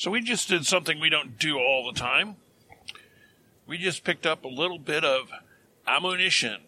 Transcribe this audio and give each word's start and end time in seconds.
So 0.00 0.10
we 0.10 0.22
just 0.22 0.48
did 0.48 0.64
something 0.64 0.98
we 0.98 1.10
don't 1.10 1.38
do 1.38 1.58
all 1.58 1.84
the 1.84 2.00
time. 2.00 2.36
We 3.66 3.76
just 3.76 4.02
picked 4.02 4.24
up 4.24 4.44
a 4.44 4.48
little 4.48 4.78
bit 4.78 5.04
of 5.04 5.30
ammunition 5.86 6.62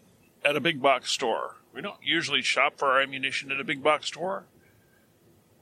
at 0.45 0.55
a 0.55 0.59
big 0.59 0.83
box 0.83 1.09
store. 1.09 1.55
We 1.73 1.81
don't 1.81 1.97
usually 2.03 2.43
shop 2.43 2.73
for 2.77 2.89
our 2.89 3.01
ammunition 3.01 3.51
at 3.51 3.59
a 3.59 3.63
big 3.63 3.81
box 3.81 4.05
store. 4.05 4.43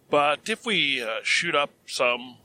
But 0.10 0.49
if 0.49 0.65
we 0.65 1.02
uh, 1.02 1.20
shoot 1.23 1.55
up 1.55 1.70
some 1.86 2.39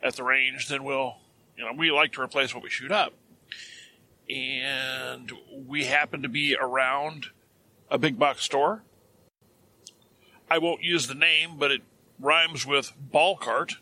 at 0.00 0.14
the 0.14 0.22
range, 0.22 0.68
then 0.68 0.84
we'll, 0.84 1.16
you 1.56 1.64
know, 1.64 1.72
we 1.76 1.90
like 1.90 2.12
to 2.12 2.22
replace 2.22 2.54
what 2.54 2.62
we 2.62 2.70
shoot 2.70 2.92
up. 2.92 3.14
And 4.30 5.32
we 5.66 5.86
happen 5.86 6.22
to 6.22 6.28
be 6.28 6.54
around 6.54 7.30
a 7.90 7.98
big 7.98 8.16
box 8.16 8.44
store. 8.44 8.84
I 10.48 10.58
won't 10.58 10.84
use 10.84 11.08
the 11.08 11.16
name, 11.16 11.56
but 11.58 11.72
it 11.72 11.82
rhymes 12.20 12.64
with 12.64 12.92
ball 12.96 13.36
cart. 13.36 13.78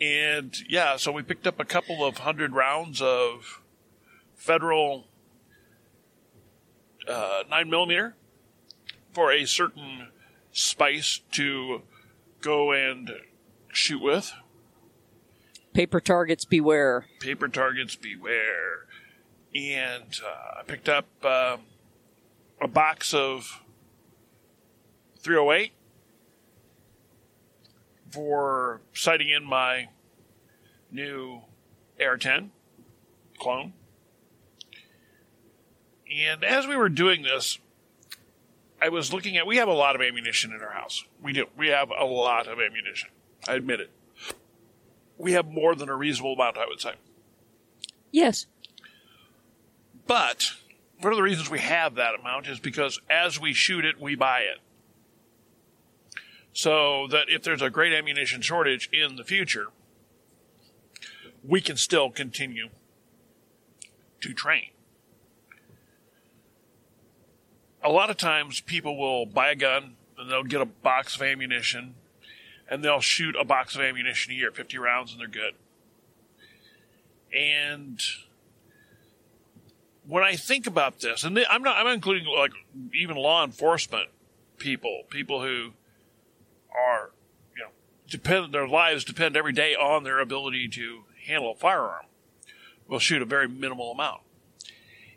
And 0.00 0.56
yeah, 0.68 0.96
so 0.96 1.12
we 1.12 1.22
picked 1.22 1.46
up 1.46 1.60
a 1.60 1.64
couple 1.64 2.04
of 2.04 2.18
hundred 2.18 2.52
rounds 2.52 3.02
of 3.02 3.60
federal 4.34 5.06
uh, 7.06 7.42
9 7.50 7.68
millimeter 7.68 8.14
for 9.12 9.30
a 9.32 9.44
certain 9.44 10.08
spice 10.52 11.20
to 11.32 11.82
go 12.40 12.72
and 12.72 13.10
shoot 13.72 14.00
with. 14.00 14.32
Paper 15.74 16.00
targets 16.00 16.44
beware. 16.44 17.06
Paper 17.20 17.48
targets 17.48 17.94
beware. 17.94 18.86
And 19.54 20.16
uh, 20.24 20.60
I 20.60 20.62
picked 20.66 20.88
up 20.88 21.06
uh, 21.22 21.58
a 22.60 22.68
box 22.68 23.12
of 23.12 23.62
308 25.18 25.72
for 28.10 28.80
sighting 28.92 29.28
in 29.28 29.44
my 29.44 29.88
new 30.90 31.42
AR-10 32.00 32.50
clone. 33.38 33.72
And 36.12 36.44
as 36.44 36.66
we 36.66 36.76
were 36.76 36.88
doing 36.88 37.22
this, 37.22 37.58
I 38.82 38.88
was 38.88 39.12
looking 39.12 39.36
at. 39.36 39.46
We 39.46 39.56
have 39.56 39.68
a 39.68 39.72
lot 39.72 39.94
of 39.94 40.02
ammunition 40.02 40.52
in 40.52 40.60
our 40.60 40.72
house. 40.72 41.04
We 41.22 41.32
do. 41.32 41.46
We 41.56 41.68
have 41.68 41.90
a 41.90 42.04
lot 42.04 42.48
of 42.48 42.58
ammunition. 42.58 43.10
I 43.46 43.54
admit 43.54 43.80
it. 43.80 43.90
We 45.18 45.32
have 45.32 45.46
more 45.46 45.74
than 45.74 45.88
a 45.88 45.94
reasonable 45.94 46.32
amount, 46.32 46.56
I 46.56 46.66
would 46.66 46.80
say. 46.80 46.94
Yes. 48.10 48.46
But 50.06 50.52
one 51.00 51.12
of 51.12 51.16
the 51.16 51.22
reasons 51.22 51.50
we 51.50 51.60
have 51.60 51.94
that 51.94 52.14
amount 52.18 52.48
is 52.48 52.58
because 52.58 53.00
as 53.08 53.38
we 53.38 53.52
shoot 53.52 53.84
it, 53.84 54.00
we 54.00 54.14
buy 54.14 54.40
it. 54.40 54.58
So 56.60 57.06
that 57.06 57.30
if 57.30 57.42
there's 57.42 57.62
a 57.62 57.70
great 57.70 57.94
ammunition 57.94 58.42
shortage 58.42 58.90
in 58.92 59.16
the 59.16 59.24
future, 59.24 59.68
we 61.42 61.62
can 61.62 61.78
still 61.78 62.10
continue 62.10 62.68
to 64.20 64.34
train. 64.34 64.68
A 67.82 67.88
lot 67.88 68.10
of 68.10 68.18
times 68.18 68.60
people 68.60 68.98
will 68.98 69.24
buy 69.24 69.52
a 69.52 69.54
gun 69.54 69.96
and 70.18 70.30
they'll 70.30 70.44
get 70.44 70.60
a 70.60 70.66
box 70.66 71.16
of 71.16 71.22
ammunition 71.22 71.94
and 72.68 72.84
they'll 72.84 73.00
shoot 73.00 73.34
a 73.40 73.44
box 73.44 73.74
of 73.74 73.80
ammunition 73.80 74.34
a 74.34 74.36
year, 74.36 74.50
50 74.50 74.76
rounds, 74.76 75.12
and 75.12 75.20
they're 75.22 75.28
good. 75.28 75.54
And 77.34 77.98
when 80.06 80.24
I 80.24 80.36
think 80.36 80.66
about 80.66 81.00
this, 81.00 81.24
and 81.24 81.42
I'm 81.48 81.62
not, 81.62 81.78
I'm 81.78 81.86
including 81.86 82.26
like 82.26 82.52
even 82.92 83.16
law 83.16 83.42
enforcement 83.42 84.10
people, 84.58 85.04
people 85.08 85.40
who 85.40 85.72
depend, 88.10 88.52
their 88.52 88.68
lives 88.68 89.04
depend 89.04 89.36
every 89.36 89.52
day 89.52 89.74
on 89.74 90.04
their 90.04 90.18
ability 90.18 90.68
to 90.68 91.04
handle 91.26 91.52
a 91.52 91.54
firearm, 91.54 92.04
will 92.88 92.98
shoot 92.98 93.22
a 93.22 93.26
very 93.26 93.48
minimal 93.48 93.92
amount. 93.92 94.20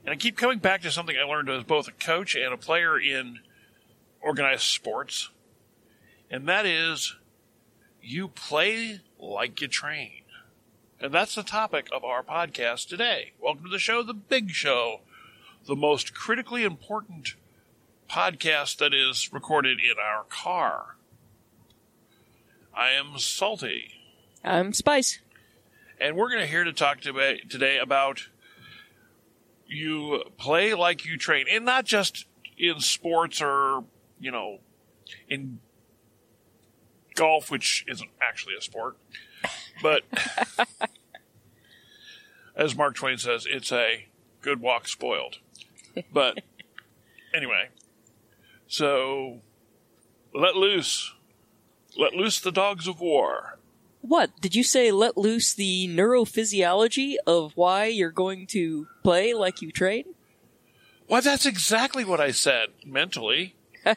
And 0.05 0.13
I 0.13 0.15
keep 0.15 0.37
coming 0.37 0.59
back 0.59 0.81
to 0.83 0.91
something 0.91 1.15
I 1.17 1.23
learned 1.23 1.49
as 1.49 1.63
both 1.63 1.87
a 1.87 1.91
coach 1.91 2.35
and 2.35 2.53
a 2.53 2.57
player 2.57 2.99
in 2.99 3.39
organized 4.21 4.63
sports, 4.63 5.29
and 6.29 6.47
that 6.47 6.65
is 6.65 7.15
you 8.01 8.27
play 8.27 8.99
like 9.19 9.59
you 9.61 9.67
train. 9.67 10.21
And 10.99 11.13
that's 11.13 11.35
the 11.35 11.43
topic 11.43 11.87
of 11.91 12.03
our 12.03 12.23
podcast 12.23 12.87
today. 12.87 13.33
Welcome 13.41 13.65
to 13.65 13.69
the 13.69 13.79
show, 13.79 14.03
The 14.03 14.13
Big 14.13 14.51
Show, 14.51 15.01
the 15.65 15.75
most 15.75 16.13
critically 16.13 16.63
important 16.63 17.35
podcast 18.09 18.77
that 18.77 18.93
is 18.93 19.33
recorded 19.33 19.79
in 19.79 19.95
our 20.01 20.23
car. 20.29 20.95
I 22.75 22.91
am 22.91 23.19
Salty. 23.19 23.91
I'm 24.43 24.73
Spice. 24.73 25.19
And 25.99 26.15
we're 26.15 26.29
going 26.29 26.41
to 26.41 26.47
hear 26.47 26.63
to 26.63 26.73
talk 26.73 27.01
to 27.01 27.37
today 27.47 27.77
about 27.77 28.29
you 29.67 30.23
play 30.37 30.73
like 30.73 31.05
you 31.05 31.17
train, 31.17 31.45
and 31.49 31.65
not 31.65 31.85
just 31.85 32.25
in 32.57 32.79
sports 32.79 33.41
or 33.41 33.83
you 34.19 34.31
know 34.31 34.59
in 35.29 35.59
golf, 37.15 37.51
which 37.51 37.85
isn't 37.87 38.09
actually 38.19 38.55
a 38.57 38.61
sport, 38.61 38.97
but 39.81 40.01
as 42.55 42.75
Mark 42.75 42.95
Twain 42.95 43.17
says, 43.17 43.45
it's 43.47 43.71
a 43.71 44.07
good 44.41 44.61
walk 44.61 44.87
spoiled. 44.87 45.37
But 46.11 46.39
anyway, 47.35 47.69
so 48.67 49.41
let 50.33 50.55
loose, 50.55 51.13
let 51.97 52.13
loose 52.13 52.39
the 52.39 52.51
dogs 52.51 52.87
of 52.87 52.99
war. 52.99 53.57
What? 54.01 54.31
Did 54.41 54.53
you 54.53 54.63
say 54.63 54.91
let 54.91 55.17
loose 55.17 55.53
the 55.53 55.87
neurophysiology 55.87 57.15
of 57.25 57.53
why 57.55 57.85
you're 57.85 58.11
going 58.11 58.47
to 58.47 58.87
play 59.01 59.33
like 59.33 59.61
you 59.61 59.71
train? 59.71 60.05
Why, 61.07 61.21
that's 61.21 61.45
exactly 61.45 62.03
what 62.03 62.19
I 62.19 62.31
said 62.31 62.69
mentally. 62.85 63.55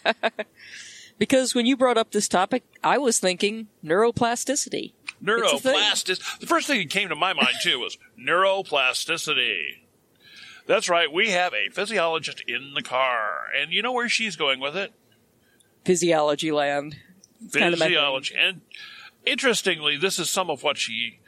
because 1.19 1.55
when 1.55 1.67
you 1.67 1.77
brought 1.77 1.99
up 1.99 2.13
this 2.13 2.29
topic, 2.29 2.65
I 2.85 2.99
was 2.99 3.19
thinking 3.19 3.69
neuroplasticity. 3.85 4.93
Neuroplasticity. 5.23 6.39
The 6.39 6.47
first 6.47 6.67
thing 6.67 6.79
that 6.79 6.91
came 6.91 7.09
to 7.09 7.17
my 7.17 7.33
mind, 7.33 7.57
too, 7.63 7.81
was 7.81 7.99
neuroplasticity. 8.21 9.81
That's 10.67 10.89
right. 10.89 11.13
We 11.13 11.31
have 11.31 11.55
a 11.55 11.71
physiologist 11.71 12.43
in 12.47 12.75
the 12.75 12.83
car. 12.83 13.47
And 13.57 13.73
you 13.73 13.83
know 13.83 13.93
where 13.93 14.09
she's 14.09 14.37
going 14.37 14.61
with 14.61 14.77
it? 14.77 14.93
Physiology 15.85 16.51
land. 16.51 16.97
Physiology. 17.51 18.35
And 18.39 18.61
interestingly, 19.25 19.97
this 19.97 20.19
is 20.19 20.31
some 20.31 20.51
of 20.51 20.63
what 20.63 20.77
she, 20.79 21.21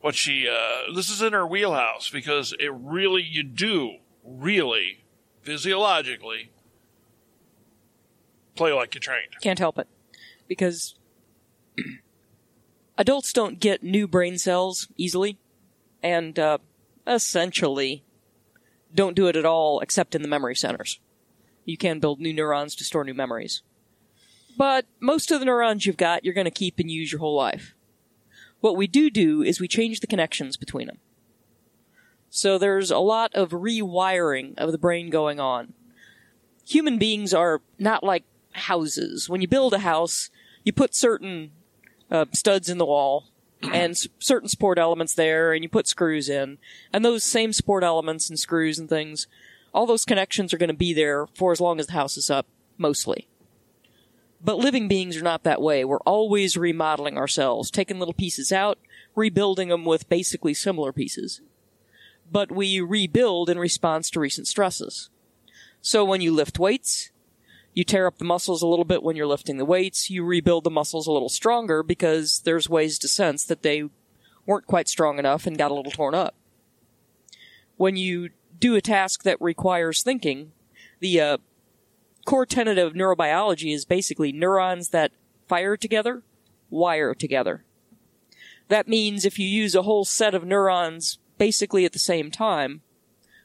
what 0.00 0.14
she, 0.14 0.48
uh, 0.48 0.92
this 0.94 1.10
is 1.10 1.22
in 1.22 1.32
her 1.32 1.46
wheelhouse 1.46 2.10
because 2.10 2.54
it 2.58 2.72
really, 2.72 3.22
you 3.22 3.42
do 3.42 3.96
really 4.24 5.04
physiologically 5.42 6.50
play 8.56 8.72
like 8.72 8.94
you 8.94 9.00
trained. 9.00 9.36
Can't 9.40 9.58
help 9.58 9.78
it. 9.78 9.86
Because 10.48 10.94
adults 12.98 13.32
don't 13.32 13.60
get 13.60 13.82
new 13.82 14.08
brain 14.08 14.38
cells 14.38 14.88
easily, 14.96 15.38
and 16.02 16.38
uh, 16.38 16.58
essentially 17.06 18.04
don't 18.94 19.16
do 19.16 19.28
it 19.28 19.36
at 19.36 19.44
all 19.44 19.80
except 19.80 20.14
in 20.14 20.22
the 20.22 20.28
memory 20.28 20.54
centers. 20.54 21.00
You 21.64 21.76
can 21.76 22.00
build 22.00 22.20
new 22.20 22.32
neurons 22.32 22.74
to 22.76 22.84
store 22.84 23.04
new 23.04 23.14
memories. 23.14 23.62
But 24.56 24.86
most 25.00 25.30
of 25.30 25.40
the 25.40 25.46
neurons 25.46 25.86
you've 25.86 25.96
got, 25.96 26.24
you're 26.24 26.34
going 26.34 26.46
to 26.46 26.50
keep 26.50 26.78
and 26.78 26.90
use 26.90 27.12
your 27.12 27.18
whole 27.18 27.36
life. 27.36 27.74
What 28.60 28.76
we 28.76 28.86
do 28.86 29.10
do 29.10 29.42
is 29.42 29.60
we 29.60 29.68
change 29.68 30.00
the 30.00 30.06
connections 30.06 30.56
between 30.56 30.86
them. 30.86 30.98
So 32.30 32.58
there's 32.58 32.90
a 32.90 32.98
lot 32.98 33.34
of 33.34 33.50
rewiring 33.50 34.58
of 34.58 34.72
the 34.72 34.78
brain 34.78 35.10
going 35.10 35.38
on. 35.38 35.74
Human 36.66 36.98
beings 36.98 37.32
are 37.32 37.60
not 37.78 38.02
like 38.02 38.24
houses. 38.52 39.28
When 39.28 39.40
you 39.40 39.48
build 39.48 39.72
a 39.74 39.80
house, 39.80 40.30
you 40.64 40.72
put 40.72 40.94
certain 40.94 41.52
uh, 42.10 42.26
studs 42.32 42.68
in 42.68 42.78
the 42.78 42.86
wall 42.86 43.26
and 43.62 43.92
s- 43.92 44.08
certain 44.18 44.48
support 44.48 44.78
elements 44.78 45.14
there, 45.14 45.52
and 45.52 45.62
you 45.62 45.68
put 45.68 45.86
screws 45.86 46.28
in. 46.28 46.58
And 46.92 47.04
those 47.04 47.22
same 47.24 47.52
support 47.52 47.84
elements 47.84 48.28
and 48.28 48.38
screws 48.38 48.78
and 48.78 48.88
things, 48.88 49.26
all 49.72 49.86
those 49.86 50.04
connections 50.04 50.52
are 50.52 50.58
going 50.58 50.68
to 50.68 50.74
be 50.74 50.92
there 50.92 51.26
for 51.34 51.52
as 51.52 51.60
long 51.60 51.78
as 51.78 51.86
the 51.86 51.92
house 51.92 52.16
is 52.16 52.30
up, 52.30 52.46
mostly. 52.78 53.28
But 54.42 54.58
living 54.58 54.88
beings 54.88 55.16
are 55.16 55.22
not 55.22 55.42
that 55.44 55.62
way. 55.62 55.84
We're 55.84 55.98
always 55.98 56.56
remodeling 56.56 57.16
ourselves, 57.16 57.70
taking 57.70 57.98
little 57.98 58.14
pieces 58.14 58.52
out, 58.52 58.78
rebuilding 59.14 59.68
them 59.68 59.84
with 59.84 60.08
basically 60.08 60.54
similar 60.54 60.92
pieces. 60.92 61.40
But 62.30 62.52
we 62.52 62.80
rebuild 62.80 63.48
in 63.48 63.58
response 63.58 64.10
to 64.10 64.20
recent 64.20 64.46
stresses. 64.46 65.08
So 65.80 66.04
when 66.04 66.20
you 66.20 66.32
lift 66.32 66.58
weights, 66.58 67.10
you 67.72 67.84
tear 67.84 68.06
up 68.06 68.18
the 68.18 68.24
muscles 68.24 68.62
a 68.62 68.66
little 68.66 68.84
bit 68.84 69.02
when 69.02 69.16
you're 69.16 69.26
lifting 69.26 69.58
the 69.58 69.64
weights, 69.64 70.10
you 70.10 70.24
rebuild 70.24 70.64
the 70.64 70.70
muscles 70.70 71.06
a 71.06 71.12
little 71.12 71.28
stronger 71.28 71.82
because 71.82 72.40
there's 72.40 72.68
ways 72.68 72.98
to 72.98 73.08
sense 73.08 73.44
that 73.44 73.62
they 73.62 73.84
weren't 74.46 74.66
quite 74.66 74.88
strong 74.88 75.18
enough 75.18 75.46
and 75.46 75.58
got 75.58 75.70
a 75.70 75.74
little 75.74 75.92
torn 75.92 76.14
up. 76.14 76.34
When 77.76 77.96
you 77.96 78.30
do 78.58 78.74
a 78.74 78.80
task 78.80 79.24
that 79.24 79.40
requires 79.40 80.02
thinking, 80.02 80.52
the 81.00 81.20
uh, 81.20 81.38
core 82.26 82.44
tenet 82.44 82.76
of 82.76 82.92
neurobiology 82.92 83.72
is 83.72 83.86
basically 83.86 84.32
neurons 84.32 84.90
that 84.90 85.12
fire 85.46 85.76
together, 85.76 86.22
wire 86.68 87.14
together. 87.14 87.64
That 88.68 88.88
means 88.88 89.24
if 89.24 89.38
you 89.38 89.48
use 89.48 89.74
a 89.74 89.82
whole 89.82 90.04
set 90.04 90.34
of 90.34 90.44
neurons 90.44 91.18
basically 91.38 91.84
at 91.84 91.92
the 91.92 91.98
same 91.98 92.30
time, 92.30 92.82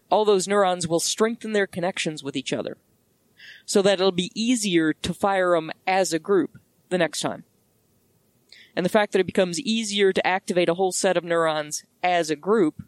all 0.09 0.25
those 0.25 0.47
neurons 0.47 0.87
will 0.87 0.99
strengthen 0.99 1.53
their 1.53 1.67
connections 1.67 2.23
with 2.23 2.35
each 2.35 2.51
other. 2.51 2.77
So 3.65 3.81
that 3.83 3.99
it'll 3.99 4.11
be 4.11 4.31
easier 4.33 4.91
to 4.93 5.13
fire 5.13 5.51
them 5.51 5.71
as 5.85 6.11
a 6.11 6.19
group 6.19 6.59
the 6.89 6.97
next 6.97 7.21
time. 7.21 7.45
And 8.75 8.85
the 8.85 8.89
fact 8.89 9.11
that 9.11 9.19
it 9.19 9.25
becomes 9.25 9.59
easier 9.59 10.11
to 10.11 10.25
activate 10.27 10.69
a 10.69 10.73
whole 10.73 10.91
set 10.91 11.17
of 11.17 11.23
neurons 11.23 11.85
as 12.01 12.29
a 12.29 12.35
group 12.35 12.81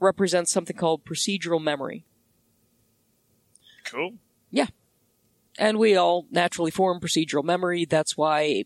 represents 0.00 0.50
something 0.50 0.76
called 0.76 1.04
procedural 1.04 1.62
memory. 1.62 2.04
Cool. 3.84 4.14
Yeah. 4.50 4.66
And 5.62 5.78
we 5.78 5.94
all 5.94 6.26
naturally 6.28 6.72
form 6.72 6.98
procedural 6.98 7.44
memory. 7.44 7.84
That's 7.84 8.16
why 8.16 8.64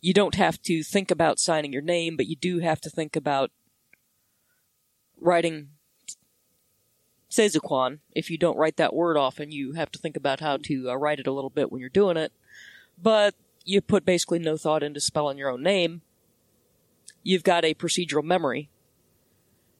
you 0.00 0.12
don't 0.12 0.34
have 0.34 0.60
to 0.62 0.82
think 0.82 1.12
about 1.12 1.38
signing 1.38 1.72
your 1.72 1.80
name, 1.80 2.16
but 2.16 2.26
you 2.26 2.34
do 2.34 2.58
have 2.58 2.80
to 2.80 2.90
think 2.90 3.14
about 3.14 3.52
writing 5.20 5.68
Seizuquan. 7.30 8.00
If 8.16 8.32
you 8.32 8.36
don't 8.36 8.56
write 8.56 8.78
that 8.78 8.94
word 8.94 9.16
often, 9.16 9.52
you 9.52 9.74
have 9.74 9.92
to 9.92 9.98
think 10.00 10.16
about 10.16 10.40
how 10.40 10.56
to 10.56 10.90
uh, 10.90 10.96
write 10.96 11.20
it 11.20 11.28
a 11.28 11.32
little 11.32 11.50
bit 11.50 11.70
when 11.70 11.80
you're 11.80 11.88
doing 11.88 12.16
it. 12.16 12.32
But 13.00 13.36
you 13.64 13.80
put 13.80 14.04
basically 14.04 14.40
no 14.40 14.56
thought 14.56 14.82
into 14.82 14.98
spelling 14.98 15.38
your 15.38 15.50
own 15.50 15.62
name. 15.62 16.02
You've 17.22 17.44
got 17.44 17.64
a 17.64 17.74
procedural 17.74 18.24
memory. 18.24 18.70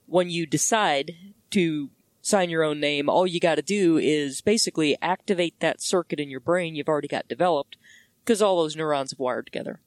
When 0.07 0.31
you 0.31 0.47
decide 0.47 1.17
to 1.51 1.91
sign 2.25 2.49
your 2.49 2.65
own 2.65 2.81
name, 2.81 3.11
all 3.11 3.27
you 3.27 3.39
got 3.39 3.57
to 3.57 3.63
do 3.63 3.99
is 3.99 4.41
basically 4.41 4.97
activate 5.03 5.61
that 5.61 5.83
circuit 5.83 6.19
in 6.19 6.31
your 6.31 6.41
brain 6.41 6.75
you've 6.75 6.89
already 6.89 7.07
got 7.07 7.29
developed, 7.29 7.77
because 8.25 8.41
all 8.41 8.57
those 8.57 8.75
neurons 8.75 9.11
have 9.11 9.19
wired 9.19 9.45
together. 9.45 9.79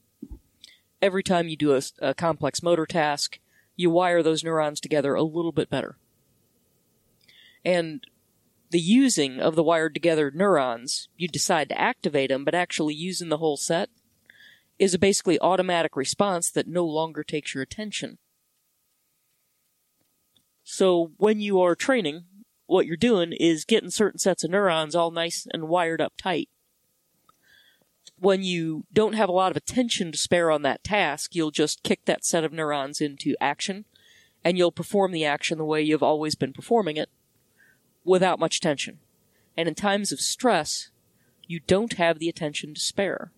Every 1.02 1.24
time 1.24 1.48
you 1.48 1.58
do 1.58 1.76
a, 1.76 1.82
a, 2.00 2.14
complex 2.14 2.62
motor 2.62 2.86
task, 2.86 3.40
you 3.76 3.90
wire 3.90 4.22
those 4.22 4.44
neurons 4.44 4.80
together 4.80 5.16
a 5.16 5.24
little 5.24 5.52
bit 5.52 5.68
better. 5.68 5.98
And 7.66 8.06
the 8.70 8.80
using 8.80 9.40
of 9.40 9.56
the 9.56 9.64
wired 9.64 9.96
together 9.96 10.30
neurons, 10.30 11.10
you 11.18 11.28
decide 11.28 11.70
to 11.70 11.82
activate 11.82 12.30
them, 12.30 12.46
but 12.46 12.54
actually 12.54 12.94
using 12.94 13.30
the 13.30 13.38
whole 13.38 13.58
set 13.58 13.90
is 14.78 14.94
a 14.94 15.00
basically 15.00 15.40
automatic 15.40 15.96
response 15.96 16.52
that 16.52 16.68
no 16.68 16.86
longer 16.86 17.24
takes 17.24 17.56
your 17.56 17.64
attention. 17.64 18.20
So 20.70 21.12
when 21.16 21.40
you 21.40 21.62
are 21.62 21.76
training, 21.76 22.26
what 22.66 22.86
you're 22.86 22.98
doing 22.98 23.32
is 23.32 23.64
getting 23.64 23.90
certain 23.90 24.20
sets 24.20 24.44
of 24.44 24.52
neurons 24.52 24.96
all 24.96 25.12
nice 25.12 25.48
and 25.54 25.70
wired 25.70 26.02
up 26.02 26.12
tight. 26.18 26.50
When 28.20 28.44
you 28.44 28.84
don't 28.92 29.16
have 29.16 29.30
a 29.30 29.32
lot 29.32 29.50
of 29.50 29.56
attention 29.56 30.12
to 30.12 30.18
spare 30.18 30.52
on 30.52 30.64
that 30.64 30.84
task, 30.84 31.34
you'll 31.34 31.52
just 31.52 31.84
kick 31.84 32.04
that 32.04 32.26
set 32.26 32.44
of 32.44 32.52
neurons 32.52 33.00
into 33.00 33.34
action, 33.40 33.86
and 34.44 34.58
you'll 34.58 34.74
perform 34.74 35.14
the 35.14 35.24
action 35.24 35.58
the 35.58 35.64
way 35.64 35.82
you've 35.82 36.04
always 36.04 36.36
been 36.36 36.52
performing 36.52 36.98
it, 36.98 37.08
without 38.04 38.38
much 38.38 38.60
tension. 38.60 39.00
And 39.56 39.70
in 39.70 39.74
times 39.74 40.12
of 40.12 40.20
stress, 40.20 40.90
you 41.48 41.62
don't 41.62 41.94
have 41.94 42.20
the 42.20 42.28
attention 42.28 42.74
to 42.74 42.82
spare. 42.82 43.32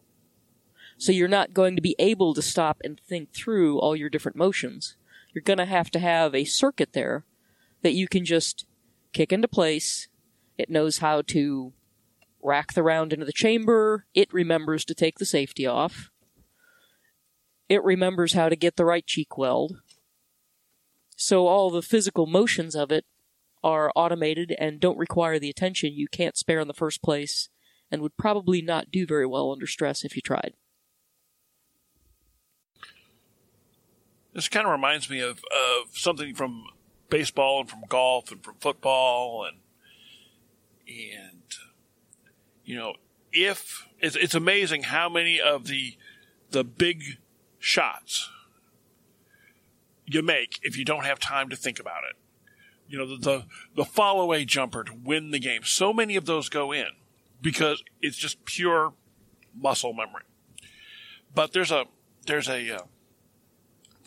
So 0.98 1.12
you're 1.12 1.28
not 1.28 1.54
going 1.54 1.76
to 1.76 1.81
be 1.81 1.96
able 2.00 2.34
to 2.34 2.42
stop 2.42 2.81
and 2.84 3.00
think 3.00 3.34
through 3.34 3.78
all 3.78 3.96
your 3.96 4.10
different 4.10 4.36
motions 4.36 4.96
you're 5.34 5.44
going 5.44 5.58
to 5.58 5.66
have 5.66 5.92
to 5.92 6.00
have 6.00 6.34
a 6.34 6.46
circuit 6.46 6.94
there 6.94 7.26
that 7.81 7.94
you 7.94 8.08
can 8.08 8.26
just 8.26 8.66
kick 9.14 9.31
into 9.31 9.48
place. 9.48 10.08
It 10.58 10.70
knows 10.70 10.98
how 11.00 11.22
to 11.28 11.74
rack 12.42 12.74
the 12.74 12.84
round 12.84 13.14
into 13.14 13.26
the 13.26 13.34
chamber. 13.34 14.06
It 14.14 14.34
remembers 14.34 14.86
to 14.86 14.96
take 14.96 15.20
the 15.20 15.26
safety 15.26 15.66
off. 15.66 16.10
It 17.68 17.84
remembers 17.84 18.34
how 18.34 18.50
to 18.50 18.56
get 18.56 18.76
the 18.76 18.86
right 18.86 19.06
cheek 19.06 19.38
weld. 19.38 19.78
So 21.16 21.48
all 21.48 21.70
the 21.70 21.81
physical 21.81 22.26
motions 22.26 22.76
of 22.76 22.92
it 22.92 23.06
are 23.64 23.92
automated 23.96 24.56
and 24.58 24.80
don't 24.80 24.98
require 24.98 25.38
the 25.38 25.50
attention 25.50 25.94
you 25.94 26.08
can't 26.08 26.38
spare 26.38 26.62
in 26.62 26.68
the 26.68 26.74
first 26.74 27.04
place 27.04 27.50
and 27.92 28.02
would 28.02 28.18
probably 28.18 28.62
not 28.62 28.92
do 28.92 29.06
very 29.06 29.26
well 29.26 29.52
under 29.52 29.68
stress 29.68 30.04
if 30.04 30.16
you 30.16 30.22
tried. 30.22 30.54
This 34.39 34.47
kind 34.47 34.65
of 34.65 34.71
reminds 34.71 35.09
me 35.09 35.19
of, 35.19 35.39
of 35.39 35.97
something 35.97 36.33
from 36.33 36.63
baseball 37.09 37.59
and 37.59 37.69
from 37.69 37.81
golf 37.89 38.31
and 38.31 38.41
from 38.41 38.56
football 38.62 39.45
and 39.45 39.57
and 40.88 41.44
you 42.63 42.77
know 42.77 42.94
if 43.33 43.86
it's, 44.00 44.15
it's 44.15 44.36
amazing 44.36 44.83
how 44.83 45.09
many 45.09 45.41
of 45.41 45.68
the 45.68 45.97
the 46.51 46.63
big 46.63 47.18
shots 47.57 48.30
you 50.06 50.21
make 50.21 50.57
if 50.63 50.77
you 50.77 50.85
don't 50.85 51.03
have 51.03 51.19
time 51.19 51.50
to 51.50 51.57
think 51.57 51.77
about 51.77 52.03
it. 52.09 52.15
You 52.88 52.97
know 52.97 53.07
the 53.07 53.18
the, 53.18 53.45
the 53.75 53.83
fall 53.83 54.21
away 54.21 54.45
jumper 54.45 54.85
to 54.85 54.94
win 54.94 55.31
the 55.31 55.39
game. 55.39 55.63
So 55.65 55.92
many 55.92 56.15
of 56.15 56.25
those 56.25 56.47
go 56.47 56.71
in 56.71 56.92
because 57.42 57.83
it's 58.01 58.15
just 58.15 58.45
pure 58.45 58.94
muscle 59.53 59.92
memory. 59.92 60.24
But 61.35 61.51
there's 61.51 61.71
a 61.71 61.88
there's 62.25 62.47
a 62.47 62.77
uh, 62.77 62.81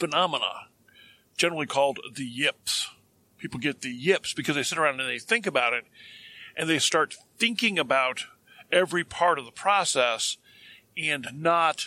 phenomena, 0.03 0.67
generally 1.37 1.67
called 1.67 2.01
the 2.17 2.25
yips. 2.25 2.89
People 3.39 3.61
get 3.61 3.83
the 3.83 3.89
yips 3.91 4.35
because 4.35 4.57
they 4.57 4.65
sit 4.65 4.77
around 4.77 4.99
and 4.99 5.09
they 5.09 5.21
think 5.21 5.47
about 5.47 5.73
it 5.73 5.85
and 6.57 6.69
they 6.69 6.81
start 6.81 7.15
thinking 7.39 7.79
about 7.79 8.25
every 8.73 9.05
part 9.05 9.39
of 9.39 9.45
the 9.45 9.53
process 9.53 10.39
and 10.97 11.29
not 11.33 11.87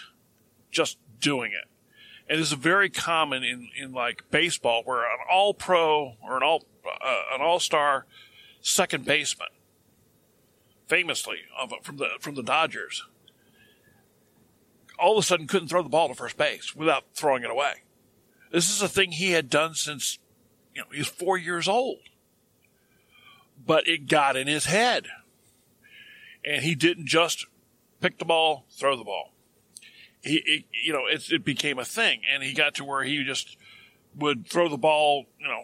just 0.72 0.98
doing 1.20 1.52
it. 1.52 1.68
And 2.30 2.40
this 2.40 2.54
is 2.54 2.58
very 2.58 2.90
common 2.90 3.44
in, 3.44 3.68
in 3.78 3.92
like 3.92 4.24
baseball 4.32 4.84
where 4.86 5.04
an 5.04 5.20
all 5.30 5.54
pro 5.54 6.16
or 6.24 6.38
an 6.38 6.44
all, 6.44 6.64
uh, 6.86 7.24
an 7.34 7.42
all 7.42 7.60
star 7.60 8.06
second 8.62 9.04
baseman, 9.04 9.50
famously 10.88 11.40
from 11.84 11.98
the, 11.98 12.08
from 12.22 12.36
the 12.36 12.44
Dodgers, 12.44 13.04
all 14.98 15.18
of 15.18 15.24
a 15.24 15.28
sudden 15.28 15.48
couldn't 15.48 15.68
throw 15.68 15.84
the 15.84 15.90
ball 15.90 16.08
to 16.08 16.16
first 16.16 16.38
base 16.38 16.74
without 16.74 17.04
throwing 17.14 17.44
it 17.44 17.52
away. 17.52 17.82
This 18.52 18.70
is 18.70 18.82
a 18.82 18.88
thing 18.88 19.12
he 19.12 19.32
had 19.32 19.50
done 19.50 19.74
since, 19.74 20.20
you 20.74 20.82
know, 20.82 20.88
he 20.92 21.00
was 21.00 21.08
four 21.08 21.38
years 21.38 21.68
old. 21.68 21.98
But 23.66 23.88
it 23.88 24.08
got 24.08 24.36
in 24.36 24.48
his 24.48 24.66
head. 24.66 25.08
And 26.44 26.64
he 26.64 26.76
didn't 26.76 27.08
just 27.08 27.48
pick 28.02 28.20
the 28.20 28.26
ball, 28.26 28.66
throw 28.72 28.96
the 28.96 29.04
ball. 29.04 29.34
He, 30.22 30.36
it, 30.46 30.66
you 30.84 30.94
know, 30.94 31.08
it, 31.08 31.32
it 31.32 31.44
became 31.44 31.80
a 31.80 31.86
thing. 31.86 32.22
And 32.32 32.44
he 32.44 32.54
got 32.54 32.76
to 32.76 32.84
where 32.84 33.04
he 33.04 33.24
just 33.24 33.58
would 34.16 34.48
throw 34.48 34.70
the 34.70 34.78
ball, 34.78 35.26
you 35.40 35.48
know, 35.48 35.64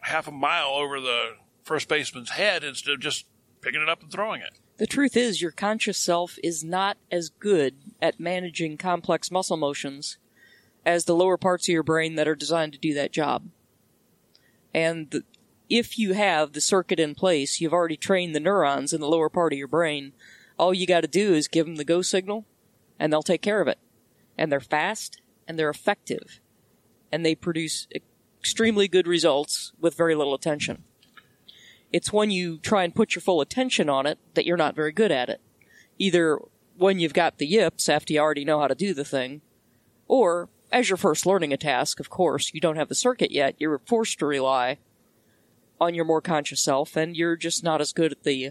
half 0.00 0.26
a 0.26 0.32
mile 0.32 0.68
over 0.68 1.00
the 1.00 1.34
first 1.62 1.88
baseman's 1.88 2.30
head 2.30 2.64
instead 2.64 2.94
of 2.94 3.00
just 3.00 3.26
picking 3.60 3.82
it 3.82 3.88
up 3.88 4.02
and 4.02 4.10
throwing 4.10 4.40
it. 4.40 4.58
The 4.78 4.86
truth 4.86 5.16
is, 5.16 5.40
your 5.40 5.50
conscious 5.50 5.98
self 5.98 6.38
is 6.44 6.62
not 6.62 6.98
as 7.10 7.30
good 7.30 7.76
at 8.00 8.20
managing 8.20 8.76
complex 8.76 9.30
muscle 9.30 9.56
motions 9.56 10.18
as 10.86 11.04
the 11.04 11.16
lower 11.16 11.36
parts 11.36 11.68
of 11.68 11.72
your 11.72 11.82
brain 11.82 12.14
that 12.14 12.28
are 12.28 12.36
designed 12.36 12.72
to 12.72 12.78
do 12.78 12.94
that 12.94 13.12
job. 13.12 13.48
And 14.72 15.10
the, 15.10 15.24
if 15.68 15.98
you 15.98 16.12
have 16.14 16.52
the 16.52 16.60
circuit 16.60 17.00
in 17.00 17.16
place, 17.16 17.60
you've 17.60 17.72
already 17.72 17.96
trained 17.96 18.36
the 18.36 18.40
neurons 18.40 18.92
in 18.92 19.00
the 19.00 19.08
lower 19.08 19.28
part 19.28 19.52
of 19.52 19.58
your 19.58 19.66
brain. 19.66 20.12
All 20.58 20.72
you 20.72 20.86
got 20.86 21.00
to 21.00 21.08
do 21.08 21.34
is 21.34 21.48
give 21.48 21.66
them 21.66 21.74
the 21.74 21.84
go 21.84 22.02
signal, 22.02 22.46
and 23.00 23.12
they'll 23.12 23.22
take 23.22 23.42
care 23.42 23.60
of 23.60 23.66
it. 23.66 23.78
And 24.38 24.52
they're 24.52 24.60
fast 24.60 25.20
and 25.48 25.58
they're 25.58 25.70
effective, 25.70 26.40
and 27.10 27.26
they 27.26 27.34
produce 27.34 27.88
extremely 28.38 28.86
good 28.86 29.08
results 29.08 29.72
with 29.80 29.96
very 29.96 30.14
little 30.14 30.34
attention. 30.34 30.84
It's 31.92 32.12
when 32.12 32.30
you 32.30 32.58
try 32.58 32.84
and 32.84 32.94
put 32.94 33.14
your 33.14 33.22
full 33.22 33.40
attention 33.40 33.88
on 33.88 34.06
it 34.06 34.18
that 34.34 34.44
you're 34.44 34.56
not 34.56 34.76
very 34.76 34.92
good 34.92 35.10
at 35.10 35.28
it. 35.28 35.40
Either 35.98 36.38
when 36.76 36.98
you've 36.98 37.14
got 37.14 37.38
the 37.38 37.46
yips 37.46 37.88
after 37.88 38.12
you 38.12 38.20
already 38.20 38.44
know 38.44 38.60
how 38.60 38.68
to 38.68 38.74
do 38.74 38.92
the 38.92 39.04
thing, 39.04 39.40
or 40.06 40.48
as 40.72 40.88
you're 40.88 40.96
first 40.96 41.26
learning 41.26 41.52
a 41.52 41.56
task, 41.56 42.00
of 42.00 42.10
course, 42.10 42.50
you 42.52 42.60
don't 42.60 42.76
have 42.76 42.88
the 42.88 42.94
circuit 42.94 43.30
yet. 43.30 43.54
You're 43.58 43.80
forced 43.86 44.18
to 44.18 44.26
rely 44.26 44.78
on 45.80 45.94
your 45.94 46.04
more 46.04 46.20
conscious 46.20 46.62
self, 46.62 46.96
and 46.96 47.16
you're 47.16 47.36
just 47.36 47.62
not 47.62 47.80
as 47.80 47.92
good 47.92 48.12
at 48.12 48.24
the 48.24 48.50